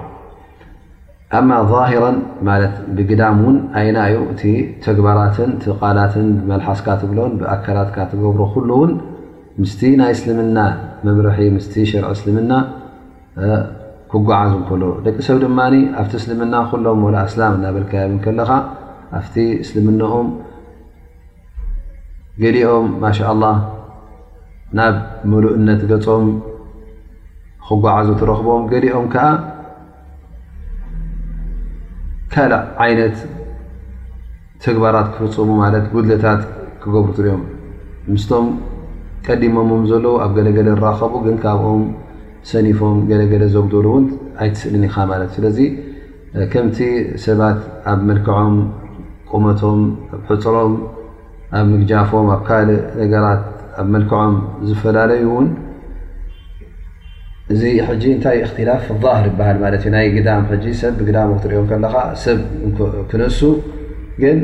ራ 1.45 2.07
ብግዳም 2.97 3.39
ን 3.55 3.95
ዩ 4.13 4.19
እ 4.49 4.53
ተግባራት 4.85 5.35
ቃላት 5.81 6.13
መሓስካ 6.49 6.87
ብሎ 7.11 7.19
ኣካላት 7.55 7.89
ትገብሮ 8.11 8.41
ምስ 9.61 9.73
ናይ 10.01 10.11
እስልምና 10.17 10.57
መርሒ 11.05 11.39
ሸር 11.91 12.05
እልምና 12.11 12.53
ክጓዓዝ 14.11 14.51
ሎ 14.81 14.91
ደቂ 15.07 15.15
ሰብ 15.29 15.37
ድማ 15.43 15.59
ኣብቲ 16.01 16.13
እስልምና 16.21 16.53
ሎም 16.85 17.01
እላም 17.09 17.55
እናበልከ 17.57 17.93
ከለካ 18.25 18.51
ኣቲ 19.19 19.33
እስልምነኦም 19.63 20.29
ገሊኦም 22.41 22.87
ማ 23.03 23.75
ናብ 24.77 24.95
ሙሉእነት 25.29 25.79
ገጾም 25.91 26.25
ክጓዓዞ 27.67 28.07
ትረክቦም 28.19 28.63
ገሊኦም 28.71 29.05
ከዓ 29.13 29.23
ካልእ 32.33 32.59
ዓይነት 32.85 33.17
ተግባራት 34.63 35.07
ክፍፅሙ 35.15 35.49
ማለት 35.63 35.85
ጉድለታት 35.93 36.41
ክገብሩ 36.81 37.09
ትርዮም 37.19 37.41
ምስቶም 38.13 38.47
ቀዲሞሞም 39.27 39.83
ዘለዉ 39.91 40.15
ኣብ 40.25 40.31
ገለገለ 40.37 40.67
ንራኸቡ 40.77 41.13
ግን 41.25 41.35
ካብኦም 41.45 41.81
ሰኒፎም 42.51 42.97
ገለገለ 43.11 43.43
ዘጉደሉ 43.55 43.85
እውን 43.91 44.05
ኣይትስእልን 44.43 44.85
ኢኻ 44.89 44.95
ማለት 45.11 45.31
ስለዚ 45.37 45.57
ከምቲ 46.53 46.77
ሰባት 47.25 47.59
ኣብ 47.93 47.99
መልክዖም 48.09 48.55
ቁመቶም 49.31 49.81
ኣ 50.15 50.25
ሕፁሮም 50.29 50.73
ኣብ 51.59 51.65
ምግጃፎም 51.75 52.27
ኣብ 52.35 52.41
ካልእ 52.49 52.79
ነገራት 53.01 53.43
ኣብ 53.81 53.87
መልክዖም 53.95 54.33
ዝፈላለዩ 54.67 55.23
ውን 55.33 55.45
እዚ 57.53 57.61
ጂ 58.01 58.05
እንታይ 58.15 58.37
እክትላፍ 58.45 58.81
ፍضህር 58.87 59.25
ይበሃል 59.29 59.57
ማለት 59.63 59.81
እዩ 59.85 59.91
ናይ 59.95 60.07
ግዳም 60.15 60.41
ሰብ 60.81 60.91
ብግዳሞ 60.99 61.29
ክትሪኦም 61.37 61.67
ከለካ 61.71 61.95
ሰብ 62.23 62.39
ክነሱ 63.11 63.39
ግን 64.23 64.39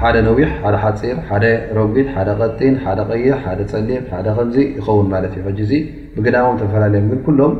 ሓደ 0.00 0.16
ነዊሕ 0.28 0.48
ሓደ 0.62 0.76
ሓፂር 0.84 1.18
ሓደ 1.28 1.44
ረጊድ 1.78 2.06
ሓደ 2.14 2.28
ቀጢን 2.40 2.74
ሓደ 2.84 3.00
ቀይሕ 3.10 3.34
ሓደ 3.44 3.60
ፀሊቅ 3.72 4.00
ሓደ 4.14 4.26
ከዚ 4.38 4.56
ይኸውን 4.78 5.06
ማለት 5.12 5.34
እዩ 5.64 5.70
ብግዳሞም 6.16 6.56
ተፈላለዮም 6.62 7.06
ግን 7.12 7.20
ኩሎም 7.26 7.54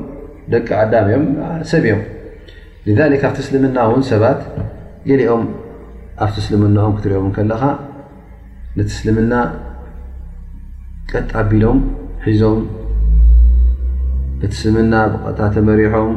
ደቂ 0.55 0.69
ኣዳም 0.83 1.07
እዮም 1.11 1.25
ሰብ 1.73 1.85
እዮም 1.91 2.03
ክ 2.87 3.17
ካብ 3.23 3.33
ትስልምና 3.39 3.77
እውን 3.91 4.03
ሰባት 4.11 4.41
ገሊኦም 5.09 5.45
ኣብ 6.25 6.31
ትስልምናኦም 6.39 6.93
ክትሪኦን 6.97 7.31
ከለካ 7.37 7.63
ነትስልምና 8.79 9.33
ከጣቢሎም 11.17 11.79
ሒዞም 12.23 12.57
እቲ 14.45 14.51
ስምና 14.61 14.95
ብቐታ 15.13 15.39
ተመሪሖም 15.55 16.09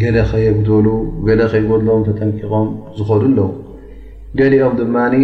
ገለ 0.00 0.16
ከየግደሉ 0.30 0.86
ገለ 1.26 1.40
ከይጎድሎም 1.52 2.02
ተጠንቂቖም 2.08 2.66
ዝኸዱ 2.98 3.22
ኣለዉ 3.28 3.40
ገሊኦም 4.40 4.74
ድማኒ 4.80 5.14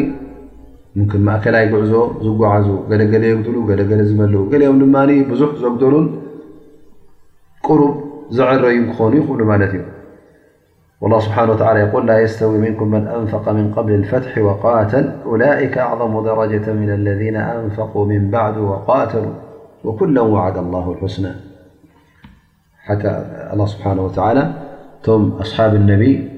ምክን 1.01 1.23
ማእከላይ 1.27 1.67
ጉዕዞ 1.75 1.93
ዝጓዓዙ 2.29 2.69
ገለገለ 2.93 3.25
የግድሉ 3.31 3.57
ገገለ 3.71 4.01
ዝመልው 4.13 4.45
ገሊኦም 4.55 4.79
ድማኒ 4.85 5.11
ብዙሕ 5.33 5.51
ዘጉደሉን 5.65 6.07
ቁሩብ 7.69 7.95
ዘዕረዩ 8.39 8.79
ክኾኑ 8.91 9.13
ይኽእሉ 9.21 9.41
ማለት 9.53 9.73
እዩ 9.81 9.85
والله 11.01 11.19
سبحانه 11.19 11.53
وتعالى 11.53 11.81
يقول 11.81 12.07
لا 12.07 12.19
يستوي 12.21 12.59
منكم 12.59 12.89
من 12.91 13.07
أنفق 13.07 13.49
من 13.49 13.75
قبل 13.77 13.93
الفتح 13.93 14.39
وقاتل 14.39 15.13
أولئك 15.27 15.79
أعظم 15.79 16.25
درجة 16.25 16.73
من 16.73 16.91
الذين 16.91 17.37
أنفقوا 17.37 18.07
من 18.07 18.31
بعد 18.31 18.59
وقاتلوا 18.59 19.33
وكل 19.85 20.19
وعد 20.19 20.59
الله 20.59 20.97
حسنى 21.01 21.33
حتى 22.85 23.25
الله 23.53 23.67
سبحانه 23.67 24.03
وتعالى 24.03 24.53
م 25.09 25.29
أصحاب 25.31 25.75
النبي 25.75 26.29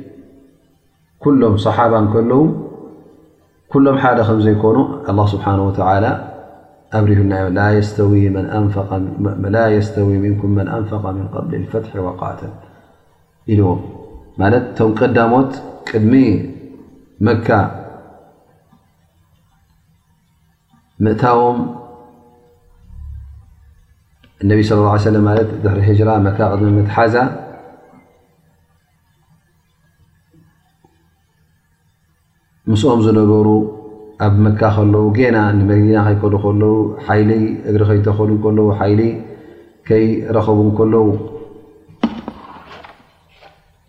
كلم 1.19 1.57
صحاب 1.57 2.13
كل 2.13 2.51
كلم 3.73 3.99
حاد 3.99 4.23
خمز 4.23 4.49
كونو 4.49 5.05
الله 5.09 5.27
سبحانه 5.27 5.67
وتعالى 5.69 6.25
أرلا 6.95 7.71
يستوي 7.71 8.29
منكم 8.29 8.43
من 10.59 10.69
أنفق 10.79 11.11
من 11.11 11.29
قبل 11.37 11.55
الفتح 11.55 11.97
وقاتل 11.97 12.49
ማለት 14.41 14.65
ቶም 14.79 14.91
ቀዳሞት 14.99 15.53
ቅድሚ 15.91 16.15
መካ 17.27 17.49
ምእታዎም 21.05 21.59
እነብ 24.43 24.61
ስ 24.69 24.79
ሰለም 25.11 25.25
ማለት 25.29 25.49
ድሕሪ 25.65 25.81
ጅራ 26.01 26.11
መካ 26.27 26.39
ቅድሚ 26.53 26.69
መትሓዛ 26.79 27.15
ምስኦም 32.71 33.01
ዝነበሩ 33.07 33.49
ኣብ 34.27 34.35
መካ 34.47 34.61
ከለዉ 34.77 35.05
ጌና 35.19 35.39
ንመዲና 35.59 35.97
ኸይከሉ 36.07 36.35
ከለው 36.45 36.77
ሓይሊ 37.09 37.31
እግሪ 37.71 37.81
ከይተኸሉ 37.91 38.31
ከለዉ 38.45 38.67
ሓይሊ 38.81 39.01
ከይረኸቡ 39.89 40.59
ከለዉ 40.79 41.07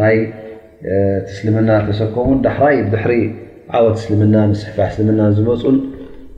ናይ 0.00 0.16
ትስልምና 1.26 1.70
ተሰከሙን 1.88 2.38
ዳሕራይ 2.46 2.76
ድሕሪ 2.92 3.14
ዓወት 3.76 3.96
እስልምና 4.00 4.34
ንስ 4.50 4.60
ሕፋ 4.68 4.78
እስልምና 4.92 5.20
ዝመፁን 5.36 5.76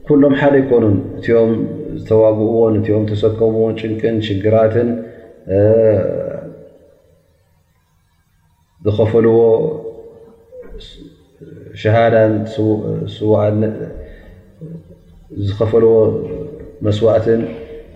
ኩሎም 0.07 0.33
ሓደ 0.39 0.55
ኣይኮኑን 0.61 0.97
እትኦም 1.17 1.53
ዝተዋግእዎን 2.01 2.75
እም 2.97 3.05
ተሰኮምዎን 3.11 3.73
ጭንቅን 3.81 4.15
ሽግራትን 4.27 4.89
ዝኸፈልዎ 8.87 9.39
ሸሃዳ 11.81 12.15
ዝኸፈልዎ 15.47 15.93
መስዋዕትን 16.85 17.41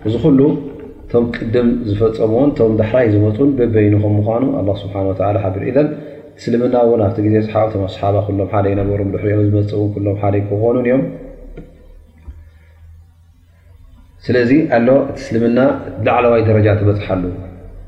እዚ 0.06 0.14
ኩሉ 0.22 0.40
ቶም 1.12 1.24
ቅድም 1.36 1.68
ዝፈፀምዎን 1.88 2.50
ቶም 2.58 2.72
ዳሕራይ 2.80 3.06
ዝመፁን 3.14 3.48
በበይኒ 3.58 3.94
ከም 4.02 4.12
ምኑ 4.56 4.68
ስሓ 4.82 4.94
ር 5.06 5.08
ኢን 5.70 5.88
ስልምና 6.42 6.74
ውን 6.90 7.00
ብ 7.24 7.30
ዜ 7.32 7.40
ፅሓ 7.54 7.62
ኣሓባ 7.86 8.60
ሎም 8.80 8.86
ይሩ 8.90 9.16
ሕኦም 9.22 9.40
ዝመፅም 9.54 10.36
ክኮኑን 10.50 10.76
እዮም 10.82 11.02
ስለዚ 14.26 14.50
ኣሎ 14.76 14.88
ስልምና 15.24 15.58
ላዕለዋይ 16.08 16.42
ደረጃ 16.50 16.66
ትበፅሓሉ 16.80 17.24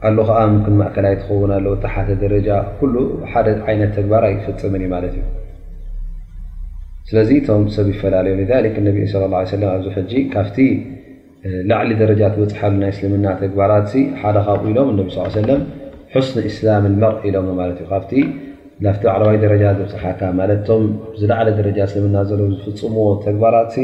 ኣ 0.09 0.13
ከዓ 0.29 0.39
ማእከላይ 0.81 1.15
ትኸው 1.23 1.75
ታ 1.85 1.93
ሓ 1.95 2.05
ደረጃ 2.25 2.49
ደ 3.47 3.49
ይነት 3.75 3.93
ተግባር 3.99 4.25
ይፈፅምን 4.35 4.83
ዩ 4.85 4.89
ማት 4.95 5.05
እዩ 5.11 5.19
ስለዚ 7.11 7.31
ቶም 7.49 7.63
ሰብ 7.77 7.87
ይፈላለዩ 7.95 8.35
ኣዚ 10.03 10.13
ካ 10.35 10.45
ላዕሊ 11.71 11.93
ደረጃት 12.01 12.35
በፅሓሉ 12.41 12.73
ናይ 12.83 12.91
እስልምና 12.95 13.29
ተግባራት 13.43 13.89
ሓደ 14.21 14.37
ካብኡ 14.49 14.67
ኢሎም 14.73 14.89
እነ 14.93 15.01
ለ 15.51 15.57
ስ 16.27 16.43
እስላም 16.51 16.85
መር 17.03 17.15
ኢሎም 17.29 17.47
ዩ 17.71 17.87
ካ 17.91 17.99
ናቲ 18.85 19.03
ዕለዋይ 19.15 19.37
ደረጃ 19.45 19.63
ዝብፅሓካ 19.79 20.21
ማት 20.39 20.51
ቶም 20.69 20.85
ዝላዕለ 21.21 21.49
ደረጃ 21.59 21.79
እስልምና 21.89 22.17
ዘለ 22.31 22.41
ዝፍፅምዎ 22.63 23.05
ተግባራት 23.27 23.75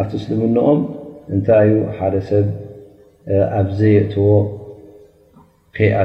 ኣብቲ 0.00 0.12
እስልምነኦም 0.20 0.80
እንታይ 1.34 1.68
ዩ 1.72 1.82
ሓደ 1.98 2.14
ሰብ 2.30 2.46
ኣብዘየእትዎ 3.60 4.26
ከይኣ 5.76 6.04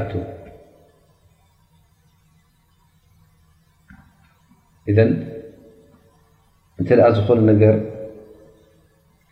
እ 6.81 6.93
ዝኮ 7.17 7.27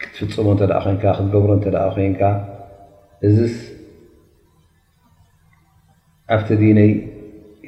ክትፍፅሞ 0.03 0.47
እተ 0.55 0.63
ኮይ 0.85 0.95
ክትገብሮ 1.03 1.49
እተ 1.59 1.65
ኮይንካ 1.95 2.21
እዚስ 3.27 3.55
ኣብቲ 6.33 6.49
ዲነይ 6.61 6.91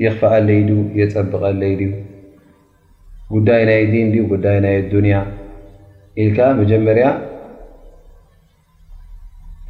የኽፋአለይ 0.04 0.60
ድዩ 0.68 0.80
የፀብቐለይ 1.00 1.74
ድዩ 1.80 1.92
ጉዳይ 3.34 3.62
ናይ 3.70 3.82
ዲን 3.92 4.10
ጉዳይ 4.34 4.58
ናይ 4.66 4.76
ዱንያ 4.92 5.16
ኢልካ 6.24 6.40
መጀመርያ 6.60 7.06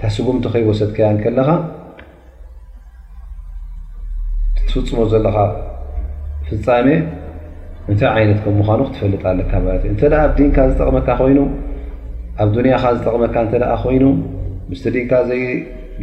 ተስጉምቲ 0.01 0.45
ከይወሰድካያ 0.53 1.07
ን 1.15 1.21
ከለኻ 1.25 1.49
ትፍፅሞ 4.57 4.99
ዘለካ 5.13 5.37
ፍፃሜ 6.47 6.87
እንታይ 7.91 8.09
ዓይነት 8.19 8.39
ከም 8.43 8.55
ምኳኑ 8.59 8.79
ክትፈልጥ 8.89 9.23
ኣለካ 9.31 9.51
ማለት 9.65 9.81
እዩ 9.85 9.91
እንተደ 9.95 10.13
ኣብ 10.23 10.31
ዲንካ 10.37 10.55
ዝጠቕመካ 10.69 11.07
ኮይኑ 11.19 11.39
ኣብ 12.43 12.49
ዱንያካ 12.55 12.85
ዝጠቕመካ 12.95 13.35
እተ 13.47 13.59
ኮይኑ 13.81 14.03
ምስ 14.69 14.81
ድንካ 14.93 15.11
ዘይ 15.27 15.43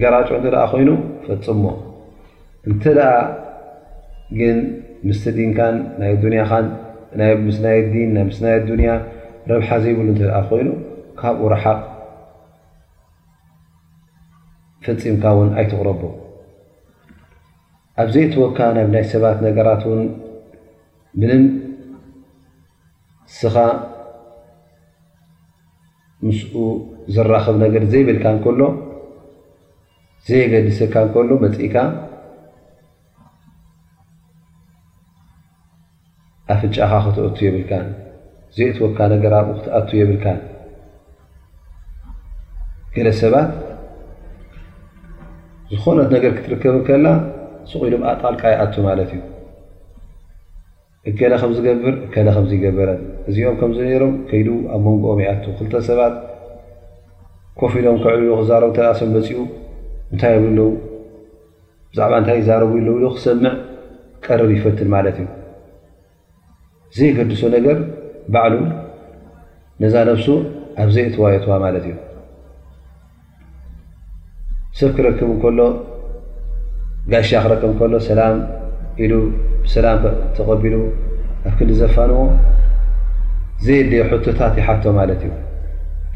ገራጮ 0.03 0.29
እተኣ 0.38 0.55
ኮይኑ 0.73 0.88
ፈፅሞ 1.25 1.64
እንተ 2.68 2.83
ደኣ 2.99 3.11
ግን 4.38 4.57
ምስተ 5.07 5.25
ድንካን 5.37 5.77
ናይ 6.01 6.12
ንያኻን 6.33 6.66
ምስይ 7.47 7.81
ን 8.14 8.16
ምስይ 8.29 8.57
ዱንያ 8.68 8.90
ረብሓ 9.51 9.68
ዘይብሉ 9.85 10.09
እተ 10.14 10.23
ኮይኑ 10.51 10.68
ካብኡ 11.21 11.42
ረሓቕ 11.55 11.81
ፈፂምካ 14.85 15.25
እውን 15.35 15.51
ኣይትቑረቡ 15.59 16.03
ኣብዘይ 18.03 18.25
ተወካ 18.35 18.59
ናብ 18.77 18.88
ናይ 18.95 19.05
ሰባት 19.12 19.38
ነገራት 19.47 19.83
ውን 19.90 20.07
ምንም 21.21 21.42
ስኻ 23.38 23.57
ምስኡ 26.27 26.55
ዝራኸብ 27.15 27.57
ነገር 27.65 27.83
ዘይብልካ 27.93 28.25
ንከሎ 28.37 28.61
ዘየገዲሰካ 30.27 30.95
እንከሎ 31.05 31.29
መፅኢካ 31.45 31.77
ኣፍንጫኻ 36.55 36.93
ክትኣቱ 37.07 37.39
የብልካን 37.47 37.87
ዘይእትወካ 38.57 38.99
ነገር 39.15 39.33
ኣብኡ 39.39 39.55
ክትኣቱ 39.65 39.91
የብልካ 40.01 40.27
ገለ 42.95 43.09
ሰባት 43.23 43.51
ዝኾነት 45.75 46.09
ነገር 46.17 46.33
ክትርከብን 46.39 46.83
ከላ 46.89 47.07
ስቑ 47.71 47.83
ድኣ 47.95 48.05
ጣልቃ 48.23 48.43
ይኣቱ 48.55 48.75
ማለት 48.89 49.11
እዩ 49.17 49.23
እከለ 51.11 51.33
ከምዝገብር 51.43 51.95
እከለ 52.07 52.27
ከምዘገበረን 52.37 53.03
እዚኦም 53.31 53.57
ከምዚ 53.61 53.79
ነሮም 53.89 54.13
ከይዱ 54.29 54.49
ኣብ 54.75 54.81
መንጎኦም 54.87 55.21
ኣቱ 55.33 55.45
ክልተ 55.59 55.75
ሰባት 55.89 56.15
ኮፊ 57.61 57.73
ዶም 57.85 57.97
ክዕብ 58.05 58.23
ክዛረቡ 58.41 58.71
ተሰም 58.79 59.11
በፂኡ 59.15 59.39
እንታይ 60.13 60.35
ሉው 60.59 60.71
ብዛዕባ 61.93 62.13
እንታይ 62.21 62.41
ዛረቡ 62.49 62.71
ኢሉው 62.81 62.97
ኢሉ 62.99 63.07
ክሰምዕ 63.17 63.53
ቀርብ 64.25 64.51
ይፈትል 64.57 64.89
ማለት 64.97 65.17
እዩ 65.23 65.27
ዘይገድሶ 66.97 67.43
ነገር 67.57 67.79
ባዕሉ 68.35 68.57
ነዛ 69.83 69.95
ነብሱ 70.11 70.27
ኣብዘይ 70.83 71.07
ተዋየትዋ 71.15 71.51
ማለት 71.67 71.85
እዩ 71.91 71.95
ሰብ 74.81 74.91
ክረክብ 74.97 75.29
እንከሎ 75.35 75.61
ጋሻ 77.13 77.31
ክረክብ 77.45 77.71
እከሎ 77.75 77.95
ሰላም 78.11 78.37
ኢሉ 79.05 79.13
ሰላም 79.75 79.99
ተቀቢሉ 80.37 80.77
ኣብ 81.49 81.53
ክንዘፋንዎ 81.59 82.19
ዘየድልየ 83.66 84.01
ሕትታት 84.11 84.55
ይሓቶ 84.61 84.85
ማለት 84.98 85.20
እዩ 85.27 85.35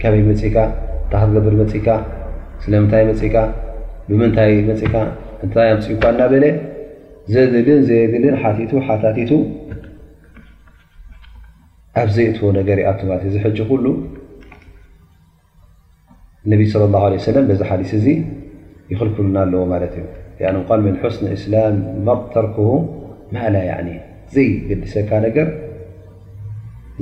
ካበይ 0.01 0.23
መፅካ 0.29 0.57
እታክትገብር 1.05 1.55
መፂካ 1.61 1.89
ስለምንታይ 2.63 3.05
መፅካ 3.11 3.35
ብምንታይ 4.09 4.53
መፅካ 4.71 4.95
እንታይ 5.45 5.69
ኣምፅኡካ 5.75 6.03
እናበለ 6.15 6.45
ዘብልን 7.35 7.81
ዘየብልን 7.89 8.35
ቲቱ 8.59 8.73
ሓቲቱ 8.87 9.31
ኣብ 12.03 12.09
ዘይእትዎ 12.17 12.49
ነገር 12.59 12.79
ኣቶእ 12.93 13.23
ዝሕጂ 13.35 13.59
ኩሉ 13.71 13.87
ነብ 16.51 16.61
ለ 16.81 16.89
ላ 16.95 17.05
ለም 17.37 17.47
በዚ 17.51 17.61
ሓዲስ 17.71 17.93
እዚ 17.99 18.07
ይክልክልና 18.93 19.37
ኣለዎ 19.47 19.63
ማለት 19.75 19.95
እዩ 20.01 20.05
ም 20.59 20.63
ኳልምን 20.69 20.97
ስ 21.15 21.19
እስላም 21.37 21.77
መተርክቡ 22.09 22.67
ማላ 23.37 23.57
ዘይገዲሰካ 24.35 25.11
ነገር 25.27 25.49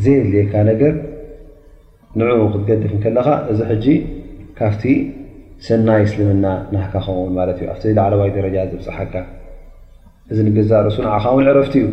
ዘየድልካ 0.02 0.54
ነገር 0.70 0.94
ንዑ 2.20 2.30
ክትገድፍ 2.52 2.92
ከለኻ 3.04 3.26
እዚ 3.50 3.59
ሕጂ 3.70 3.87
ካፍቲ 4.59 4.83
ሰናይ 5.66 6.00
እስልምና 6.07 6.46
ናሃካኸውን 6.74 7.33
ማለት 7.38 7.59
እዩ 7.62 7.66
ኣብቲ 7.72 7.85
ላዕለዋይ 7.98 8.30
ደረጃ 8.37 8.57
ዘብፅሓካ 8.72 9.14
እዚ 10.30 10.38
ንገዛ 10.48 10.70
ርእሱ 10.87 10.96
ንዕኻ 11.07 11.24
ውን 11.37 11.46
ዕረፍቲ 11.52 11.74
እዩ 11.83 11.87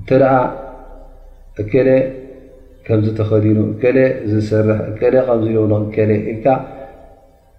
እንተኣ 0.00 0.24
እከለ 1.62 1.88
ከምዚ 2.86 3.08
ተኸዲኑ 3.18 3.58
ከ 3.82 3.90
ዝሰርሕ 4.30 4.78
ከምለብሎ 5.00 5.72
ከ 5.94 5.98
ኢልካ 6.32 6.46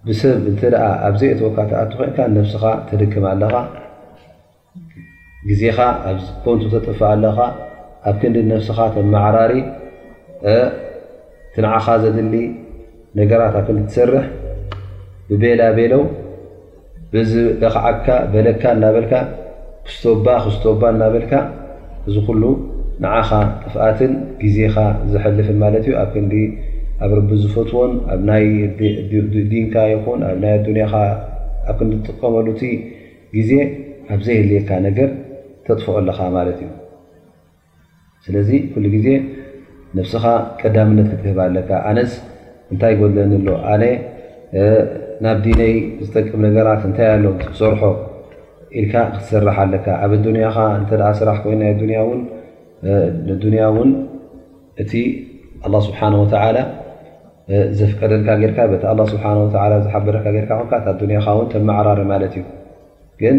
ብሰብ 0.08 0.42
እተ 0.52 0.60
ኣብዘይ 1.08 1.30
ኦት 1.34 1.40
ወካትኣትኮይንካ 1.46 2.18
ነብስኻ 2.36 2.64
ተድክም 2.88 3.24
ኣለኻ 3.32 3.54
ግዜኻ 5.50 5.78
ኣኮንቱ 6.08 6.62
ተጥፋ 6.74 7.00
ኣለኻ 7.12 7.38
ኣብ 8.10 8.16
ክንዲ 8.22 8.36
ነብስኻ 8.50 8.78
ተመዕራሪ 8.94 9.52
ትንዓኻ 11.54 11.86
ዘድሊ 12.02 12.36
ነገራት 13.18 13.54
ኣብ 13.60 13.64
ክንትሰርሕ 13.68 14.24
ብቤላቤለው 15.28 16.02
ብኽዓካ 17.60 18.06
በለካ 18.32 18.62
እናበልካ 18.76 19.14
ክስተባ 19.86 20.26
ክስተባ 20.46 20.80
እናበልካ 20.94 21.32
እዚ 22.08 22.16
ኩሉ 22.28 22.42
ንዓኻ 23.04 23.30
ጥፍኣትን 23.64 24.12
ግዜኻ 24.42 24.74
ዝሕልፍን 25.12 25.58
ማለት 25.64 25.84
እዩ 25.88 25.94
ኣብ 26.02 26.10
ክንዲ 26.16 26.34
ኣብ 27.04 27.10
ረቢ 27.18 27.30
ዝፈትዎን 27.42 27.92
ኣብ 28.12 28.20
ናይ 28.28 28.44
ዲንካ 29.52 29.76
ይኹን 29.94 30.20
ኣብ 30.30 30.36
ናይ 30.44 30.52
ኣዱንያ 30.58 30.86
ኣብ 31.70 31.76
ክጥቀመሉእቲ 31.92 32.62
ግዜ 33.36 33.50
ኣብዘይ 34.14 34.36
ሄልየካ 34.42 34.70
ነገር 34.88 35.10
ተጥፍዖ 35.66 35.94
ኣለኻ 36.00 36.18
ማለት 36.38 36.58
እዩ 36.64 36.70
ስለዚ 38.26 38.50
ኩሉ 38.74 38.84
ግዜ 38.96 39.08
ነብስኻ 39.96 40.24
ቀዳምነት 40.60 41.06
ክትህብ 41.12 41.38
ኣለካ 41.46 41.70
ኣነስ 41.88 42.12
እንታይ 42.72 42.94
ጎዘኒ 43.00 43.30
ኣሎ 43.44 43.48
ኣነ 43.72 43.82
ናብ 45.24 45.38
ዲነይ 45.46 45.74
ዝጠቅም 46.04 46.40
ነገራት 46.46 46.82
እንታይ 46.88 47.08
ኣለ 47.16 47.24
ሰርሖ 47.60 47.82
ኢልካ 48.78 48.94
ክትሰራሕ 49.14 49.56
ኣለካ 49.64 49.86
ኣብ 50.04 50.12
ዱንያኻ 50.26 50.56
እተ 50.82 50.90
ስራሕ 51.20 51.36
ኮይናይ 51.44 51.70
ያ 51.98 52.04
ንንያ 53.42 53.60
እውን 53.72 53.90
እቲ 54.82 54.92
ኣላ 55.66 55.74
ስብሓንወተላ 55.88 56.56
ዘፍቀደልካ 57.78 58.28
ጌርካ 58.42 58.58
ቲ 58.72 58.84
ስብሓ 59.14 59.24
ዝሓበረካካ 59.86 60.34
ያካ 60.62 60.82
ን 60.88 61.46
ተመዓራር 61.52 62.00
ማለት 62.12 62.34
እዩ 62.40 62.44
ግን 63.22 63.36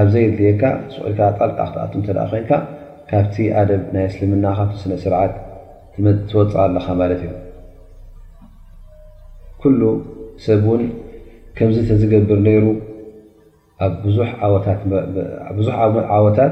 ኣብዘይ 0.00 0.26
ድልየካ 0.38 0.62
ስኢልካ 0.94 1.20
ጣልቃክተኣቶም 1.40 2.00
እተ 2.04 2.14
ኮይንካ 2.32 2.50
ካብቲ 3.10 3.36
ኣደም 3.60 3.82
ናይ 3.94 4.06
እስልምና 4.08 4.46
ካቱ 4.56 4.72
ስነ 4.80 4.92
ስርዓት 5.04 5.34
ትወፅእ 6.30 6.58
ኣለኻ 6.62 6.86
ማለት 7.00 7.20
እዩ 7.26 7.34
ኩሉ 9.60 9.80
ሰብ 10.44 10.64
እውን 10.68 10.82
ከምዚ 11.58 11.76
ተዝገብር 11.90 12.38
ነይሩ 12.48 12.64
ብዙሕ 14.04 14.28
ዓወታት 16.16 16.50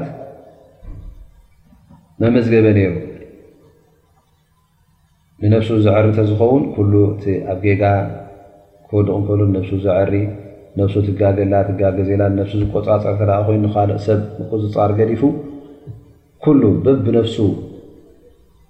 መመዝገበ 2.21 2.65
ነይሩ 2.77 2.93
ንነፍሱ 5.43 5.69
ዘዕሪ 5.85 6.05
እተዝኸውን 6.11 6.63
ኩሉ 6.75 6.93
እ 7.31 7.33
ኣብ 7.53 7.59
ጌጋ 7.65 7.83
ክወልቕ 8.89 9.13
እንከሎ 9.19 9.41
ነብሱ 9.55 9.69
ዘዕሪ 9.85 10.13
ነብሱ 10.79 10.93
ትጋገላ 11.07 11.53
ትጋገዜላ 11.67 12.21
ነሱ 12.37 12.51
ዝቆፃፀር 12.61 13.19
ተ 13.31 13.37
ኮይኑካ 13.47 13.75
ሰብ 14.05 14.19
ንቁፅፃር 14.39 14.91
ገዲፉ 14.99 15.21
ኩሉ 16.47 16.63
በብ 16.83 17.05
ነፍሱ 17.15 17.35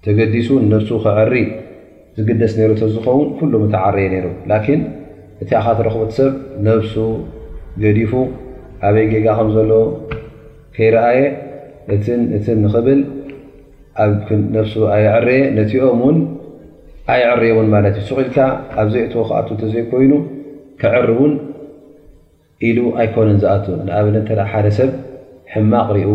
ተገዲሱ 0.06 0.48
ነፍሱ 0.74 0.90
ክዕሪ 1.04 1.34
ዝግደስ 2.18 2.54
ነሮ 2.60 2.70
ተዝኾውን 2.82 3.28
ኩሎም 3.40 3.64
ተዓርየ 3.74 4.06
ነይሩ 4.14 4.28
ላኪን 4.50 4.82
እቲ 5.42 5.50
ኣኻ 5.60 5.68
ትረክቦተ 5.80 6.12
ሰብ 6.20 6.32
ነፍሱ 6.68 6.96
ገዲፉ 7.84 8.14
ኣበይ 8.88 9.06
ጌጋ 9.12 9.26
ከም 9.40 9.50
ዘሎ 9.56 9.72
ከይረአየ 10.78 11.20
እቲ 11.96 12.06
ንኽብል 12.64 13.02
ኣብነፍሱ 14.06 14.76
ኣይዕርየ 14.96 15.44
ነቲኦም 15.58 16.02
ውን 16.06 16.18
ኣየዕርዮ 17.16 17.52
ውን 17.60 17.68
ማለት 17.76 17.96
እዩ 18.02 18.06
ስቂኢልካ 18.10 18.40
ኣብዘይእትዎ 18.84 19.22
ክኣት 19.30 19.50
ተዘይ 19.62 19.84
ኮይኑ 19.92 20.14
ክዕሪ 20.82 21.10
እውን 21.18 21.36
ኢሉ 22.70 22.78
ኣይኮነን 23.04 23.38
ዝኣት 23.44 23.66
ንኣብነት 23.86 24.26
ተ 24.40 24.50
ሓደ 24.54 24.68
ሰብ 24.80 24.90
ሕማቕሪኡ 25.54 26.10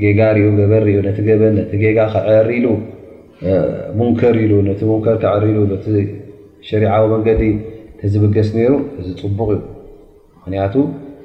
ጌጋ 0.00 0.18
ሪኡ 0.36 0.46
ገበሪዩ 0.58 0.96
ነቲ 1.06 1.18
ገበ 1.28 1.42
ነቲ 1.56 1.70
ጌጋ 1.82 1.98
ከዕር 2.14 2.46
ኢሉ 2.56 2.66
ሙንከር 3.98 4.36
ኢሉ 4.44 4.52
ነቲ 4.68 4.80
ሙንከር 4.90 5.16
ካዕር 5.22 5.44
ሉ 5.56 5.58
ቲ 5.84 6.04
ሸሪዓዊ 6.68 7.02
መንገዲ 7.12 7.42
ተዝብገስ 8.00 8.48
ነይሩ 8.56 8.72
እዚ 9.00 9.08
ፅቡቕ 9.22 9.48
እዩ 9.54 9.58
ምክንያቱ 10.36 10.74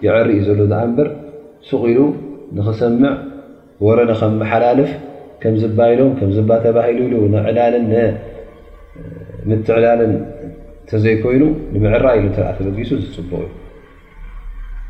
የዕሪ 0.06 0.30
እዩ 0.36 0.42
ዘሎ 0.48 0.60
ዝኣ 0.72 0.82
ንበር 0.92 1.08
ሱቕ 1.68 1.84
ኢሉ 1.92 2.00
ንክሰምዕ 2.58 3.14
ወረ 3.86 4.00
ከም 4.20 4.34
መሓላልፍ 4.42 4.92
ከም 5.42 5.56
ዝባ 5.64 5.80
ኢሎም 5.94 6.12
ከምዝባ 6.20 6.50
ተባሂሉ 6.66 7.02
ሉ 7.12 7.16
ዕላልን 7.50 7.88
ምትዕላልን 9.50 10.14
እተዘይኮይኑ 10.86 11.44
ንምዕራ 11.74 12.06
ኢሉ 12.20 12.28
ተበጊሱ 12.38 12.92
እዚ 13.00 13.08
ፅቡቕ 13.18 13.42
እዩ 13.48 13.58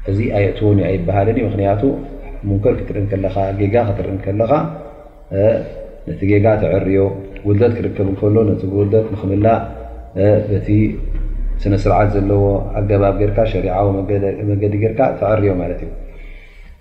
እዚ 0.10 0.20
ኣየትውን 0.38 0.78
ኣይበሃልን 0.90 1.38
ዩ 1.42 1.46
ምክንያቱ 1.50 1.82
ሙንከር 2.50 2.74
ክትርኢ 2.80 3.04
ከለካ 3.12 3.36
ጌጋ 3.60 3.76
ክትርኢ 3.90 4.18
ከለካ 4.26 4.52
ነቲ 6.08 6.20
ጌጋ 6.32 6.46
ተዕርዮ 6.64 7.00
ውደት 7.48 7.74
ክርከብ 7.78 8.10
ከሎ 8.20 8.36
ነቲ 8.50 8.62
ውደት 8.80 9.08
ንክምላ 9.14 9.48
በቲ 10.50 10.68
ስነ 11.62 11.74
ስርዓት 11.84 12.10
ዘለዎ 12.16 12.44
ኣገባብ 12.80 13.18
ካሸሪዊ 13.38 13.76
መገዲ 14.52 14.74
ርካ 14.92 15.00
ተዕርዮ 15.22 15.52
ማለት 15.62 15.80
እዩ 15.86 15.92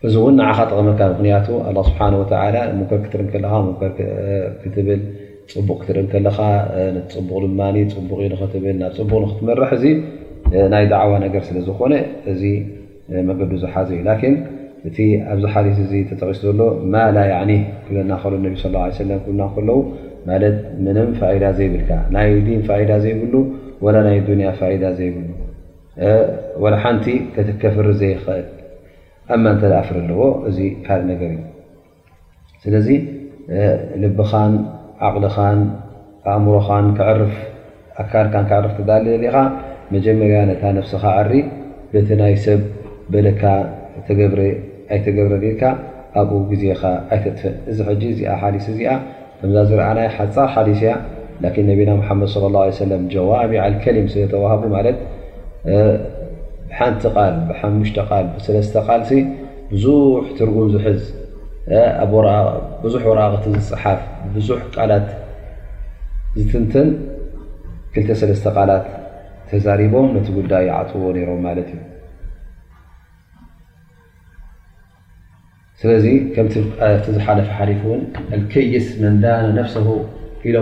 እዚ 0.07 0.15
እውን 0.21 0.35
ንዓኻ 0.39 0.59
ጠቐመልካ 0.71 1.01
ምክንያቱ 1.13 1.49
ስብሓወ 1.89 2.67
ሙከር 2.81 3.01
ክትርኢ 3.05 3.29
ከለ 3.35 3.47
ሙከትብል 3.69 5.01
ፅቡቅ 5.53 5.77
ክትርኢ 5.83 6.07
ከለካ 6.13 6.39
ነ 6.97 6.99
ፅቡቕ 7.15 7.41
ድማ 7.51 7.61
ፅቡቕ 7.97 8.19
ንትብል 8.43 8.77
ናብ 8.83 8.93
ፅቡቅ 8.99 9.21
ንክትመርሕ 9.25 9.71
እዚ 9.79 9.85
ናይ 10.75 10.85
ዳዕዋ 10.93 11.13
ነገር 11.27 11.43
ስለዝኾነ 11.49 11.95
እዚ 12.33 12.43
መገዲ 13.29 13.53
ዝሓዘ 13.63 13.91
እዩ 14.01 14.05
እቲ 14.89 14.99
ኣብዚ 15.33 15.45
ሓሊት 15.55 15.79
እ 15.85 16.01
ተጠቂስ 16.11 16.39
ዘሎ 16.47 16.61
ማላ 16.95 17.19
ክብለናከሎ 17.85 18.33
ስ 18.63 19.07
ለ 19.09 19.13
ክብናከለው 19.25 19.79
ማለት 20.29 20.57
ምንም 20.85 21.09
ፋኢዳ 21.19 21.45
ዘይብልካ 21.59 21.91
ናይ 22.15 22.29
ዲን 22.47 22.63
ፋዳ 22.69 22.91
ዘይብሉ 23.05 23.35
ናይ 24.07 24.17
ያ 24.47 24.51
ፋዳ 24.61 24.85
ዘይብሉ 24.99 25.29
ሓንቲ 26.85 27.07
ከተከፍር 27.35 27.87
ዘይክእል 28.01 28.47
ኣማ 29.35 29.45
ተኣፍር 29.61 29.97
ኣለዎ 30.03 30.23
እዚ 30.49 30.59
ካደ 30.87 31.01
ነገር 31.13 31.31
እዩ 31.37 31.39
ስለዚ 32.65 32.89
ልብኻን 34.03 34.53
ዓቕልኻን 35.07 35.61
ኣእምሮኻን 36.33 36.87
ክርፍ 36.99 37.35
ኣካልካ 38.03 38.35
ክዕርፍ 38.51 38.77
ሊኻ 39.25 39.37
መጀመርያ 39.95 40.39
ነታ 40.51 40.63
ነስኻ 40.77 41.03
ዓር 41.21 41.33
በቲ 41.91 42.09
ናይ 42.21 42.35
ሰብ 42.45 42.63
በለካ 43.15 43.43
ተገብረ 44.09 44.41
ኣይተገብረን 44.95 45.43
ኢልካ 45.51 45.63
ኣብኡ 46.21 46.39
ግዜ 46.51 46.65
ኣይተጥፈን 47.15 47.55
እዚ 47.71 47.79
ዚኣ 48.19 48.31
ሓስ 48.43 48.67
እዚኣ 48.73 48.91
ከዛ 49.41 49.55
ዝረኣናይ 49.69 50.09
ሓፃ 50.17 50.37
ሓሊስ 50.55 50.81
ያ 50.91 50.95
ን 51.45 51.55
ነብና 51.69 51.91
ሓመድ 52.09 52.31
ه 52.43 52.99
ጀዋሚ 53.15 53.53
ከሊም 53.85 54.07
ስለተዋህቡ 54.13 54.63
ማት 54.75 54.87
ብሓንቲ 56.69 57.03
ል 57.33 57.35
ብሓሽ 57.49 58.27
ብሰተ 58.37 58.77
ቃል 58.87 59.03
ብዙ 59.73 59.85
ትርጉም 60.39 60.69
ዝሕዝ 60.75 61.01
ብዙሕ 62.85 63.03
ወረቕቲ 63.13 63.45
ዝፅሓፍ 63.57 64.01
ብዙሕ 64.37 64.59
ቃላት 64.77 65.09
ዝትንትን 66.41 66.89
2ሰስተ 67.99 68.47
ቃላት 68.57 68.87
ተዛሪቦም 69.51 70.09
ነቲ 70.17 70.29
ጉዳይ 70.39 70.67
ዓፅዎ 70.79 71.05
ሮም 71.29 71.41
ማት 71.47 71.59
እዩ 71.65 71.71
ስ 75.81 75.95
ዝሓፈ 77.15 77.49
ሪፍ 77.71 78.53
ይስ 78.75 78.87
መዳ 79.01 79.33
ف 79.73 80.45
ኢ 80.45 80.53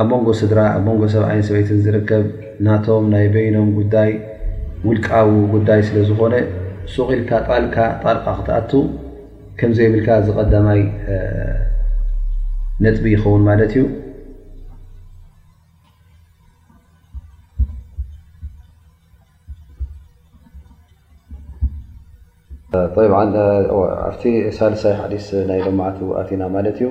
ኣብ 0.00 0.10
መንጎ 0.14 0.28
ስድራ 0.40 0.60
ኣብ 0.76 0.82
መንጎ 0.88 1.02
ሰብኣይን 1.14 1.42
ሰይትን 1.48 1.78
ዝርከብ 1.84 2.22
ናቶም 2.66 3.04
ናይ 3.12 3.24
በይኖም 3.34 3.68
ጉዳይ 3.78 4.10
ውልቃዊ 4.88 5.30
ጉዳይ 5.54 5.80
ስለዝኮነ 5.88 6.34
ሱቂኢልካ 6.94 7.30
ጣልካ 7.48 7.76
ጣል 8.02 8.18
ክትኣቱ 8.28 8.70
ከምዘይብልካ 9.58 10.08
ዝቀዳማይ 10.28 10.80
ነጥቢ 12.84 13.06
ይኸውን 13.14 13.42
ማለት 13.48 13.72
እዩኣ 22.80 24.52
ሳልሳይ 24.58 24.96
ዲስ 25.14 25.28
ናይ 25.50 25.62
ልምዓት 25.68 25.98
ኣትና 26.22 26.42
ማት 26.54 26.78
ዩ 26.86 26.90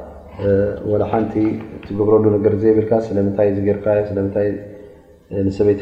ሓንቲ 1.11 1.33
ትገብረሉ 1.85 2.25
ዘብልካ 2.63 2.91
ስለይ 3.07 4.49
ር 5.43 5.47
ሰበይት 5.57 5.79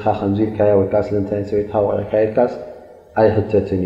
ከሰት 0.93 1.30
የልካ 1.54 2.48
ኣ 3.19 3.22
ተት 3.52 3.69
እዩ 3.76 3.86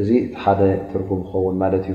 እዚ 0.00 0.08
ሓደ 0.42 0.60
ትርጉም 0.90 1.20
ዝኸውን 1.26 1.54
ማት 1.60 1.74
እዩ 1.78 1.86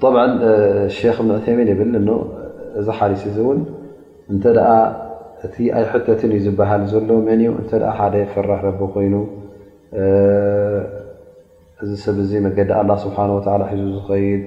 ክ 0.00 0.04
ዑሜን 0.06 1.68
ብል 1.80 1.90
እዚ 2.80 2.86
ሓሊስ 2.98 3.22
እዚ 3.30 3.36
ን 3.58 4.40
እ 4.40 4.64
እቲ 5.46 5.56
ኣይተት 5.78 6.20
እዩ 6.28 6.38
ዝበሃል 6.46 6.82
ሎ 7.10 7.12
መን 7.26 7.40
እ 7.44 7.52
ሓደ 7.98 8.14
ፍራሕ 8.32 8.62
ኮይኑ 8.96 9.14
እዚ 11.84 11.90
ሰብ 12.04 12.16
ዚ 12.30 12.40
መገዲ 12.46 12.70
ስሓ 13.04 13.16
ሒዙ 13.78 13.82
ዝኸይድ 13.96 14.42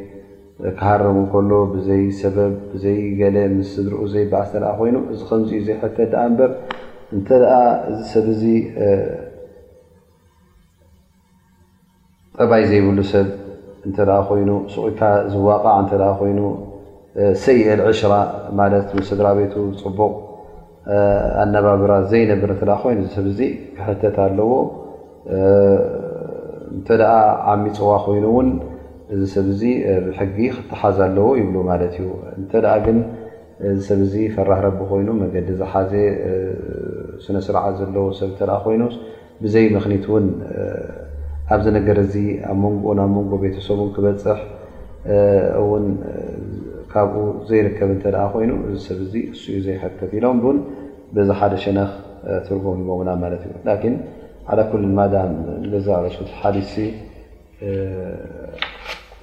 ክሃረም 0.80 1.18
ከሎ 1.32 1.52
ብዘይ 1.72 2.04
ሰበብ 2.20 2.52
ብዘይ 2.72 3.00
ገለ 3.20 3.38
ምስ 3.56 3.70
ዝርኡ 3.86 3.98
ዘይበዓስ 4.12 4.50
ተ 4.52 4.56
ኮይኑ 4.80 4.96
እዚ 5.14 5.22
ከምዚ 5.30 5.50
ዘይሕተት 5.68 6.14
በር 6.38 6.52
እንተ 7.16 7.28
ሰብ 8.12 8.26
ዚ 8.42 8.44
ጥባይ 12.38 12.64
ዘይብሉ 12.70 13.00
ሰብ 13.14 13.28
እተ 13.90 13.98
ኮይኑ 14.30 14.50
ስቑታ 14.76 15.00
ዝዋቕዕ 15.34 15.76
እተ 15.86 15.94
ኮይኑ 16.22 16.40
ሰይኤል 17.44 17.82
ዕሽራ 17.90 18.14
ማለት 18.60 18.88
ስ 18.96 19.04
ስድራ 19.10 19.28
ቤቱ 19.40 19.54
ፅቡቕ 19.82 20.14
ኣነባብራ 21.44 21.92
ዘይነብር 22.14 22.50
እተ 22.56 22.64
ኮይኑሰብ 22.84 23.28
ክሕተት 23.76 24.16
ኣለዎ 24.28 24.54
እንተ 26.76 26.88
ዓሚፅዋ 27.56 27.90
ኮይኑ 28.08 28.26
እውን 28.32 28.50
እዚ 29.14 29.24
ሰብ 29.34 29.48
ዚ 29.60 29.64
ብሕጊ 30.06 30.38
ክትሓዝ 30.56 30.98
ኣለዎ 31.06 31.28
ይብሉ 31.40 31.56
ማለት 31.72 31.94
እዩ 32.02 32.08
እንተ 32.38 32.52
ግን 32.86 32.98
እዚሰብ 33.72 34.00
ዚ 34.12 34.14
ፈራህ 34.36 34.60
ረቢ 34.66 34.80
ኮይኑ 34.92 35.10
መገዲ 35.24 35.50
ዝሓዘ 35.60 35.92
ስነ 37.24 37.36
ስርዓ 37.46 37.64
ዘለዎ 37.78 38.06
ሰብ 38.20 38.30
እተ 38.36 38.42
ኮይኑ 38.66 38.84
ብዘይ 39.44 39.66
ምክኒት 39.76 40.06
እውን 40.10 40.26
ኣብዝ 41.54 41.68
ነገር 41.78 41.98
እዚ 42.06 42.16
ኣብ 42.50 42.58
መንጎኡ 42.64 42.88
ናብ 43.00 43.10
መንጎ 43.18 43.32
ቤተሰቡን 43.44 43.90
ክበፅሕ 43.96 44.40
እውን 45.62 45.86
ካብኡ 46.92 47.24
ዘይርከብ 47.50 47.90
እተ 47.96 48.06
ኮይኑ 48.34 48.52
እዚ 48.70 48.80
ሰብ 48.90 49.00
ዚ 49.14 49.24
ንዩ 49.38 49.56
ዘይሕከት 49.68 50.12
ኢሎም 50.20 50.38
ብን 50.46 50.58
ብዛ 51.16 51.30
ሓደ 51.42 51.54
ሸነኽ 51.66 51.92
ትርጎም 52.46 52.78
ሂቦምና 52.88 53.10
ማለት 53.26 53.42
እዩ 53.50 53.56
ላኪን 53.70 53.96
ዓላ 54.52 54.60
ኩል 54.72 54.84
ማዳም 55.00 55.32
ዘዛእሱት 55.74 56.30
ሓዲ 56.40 56.58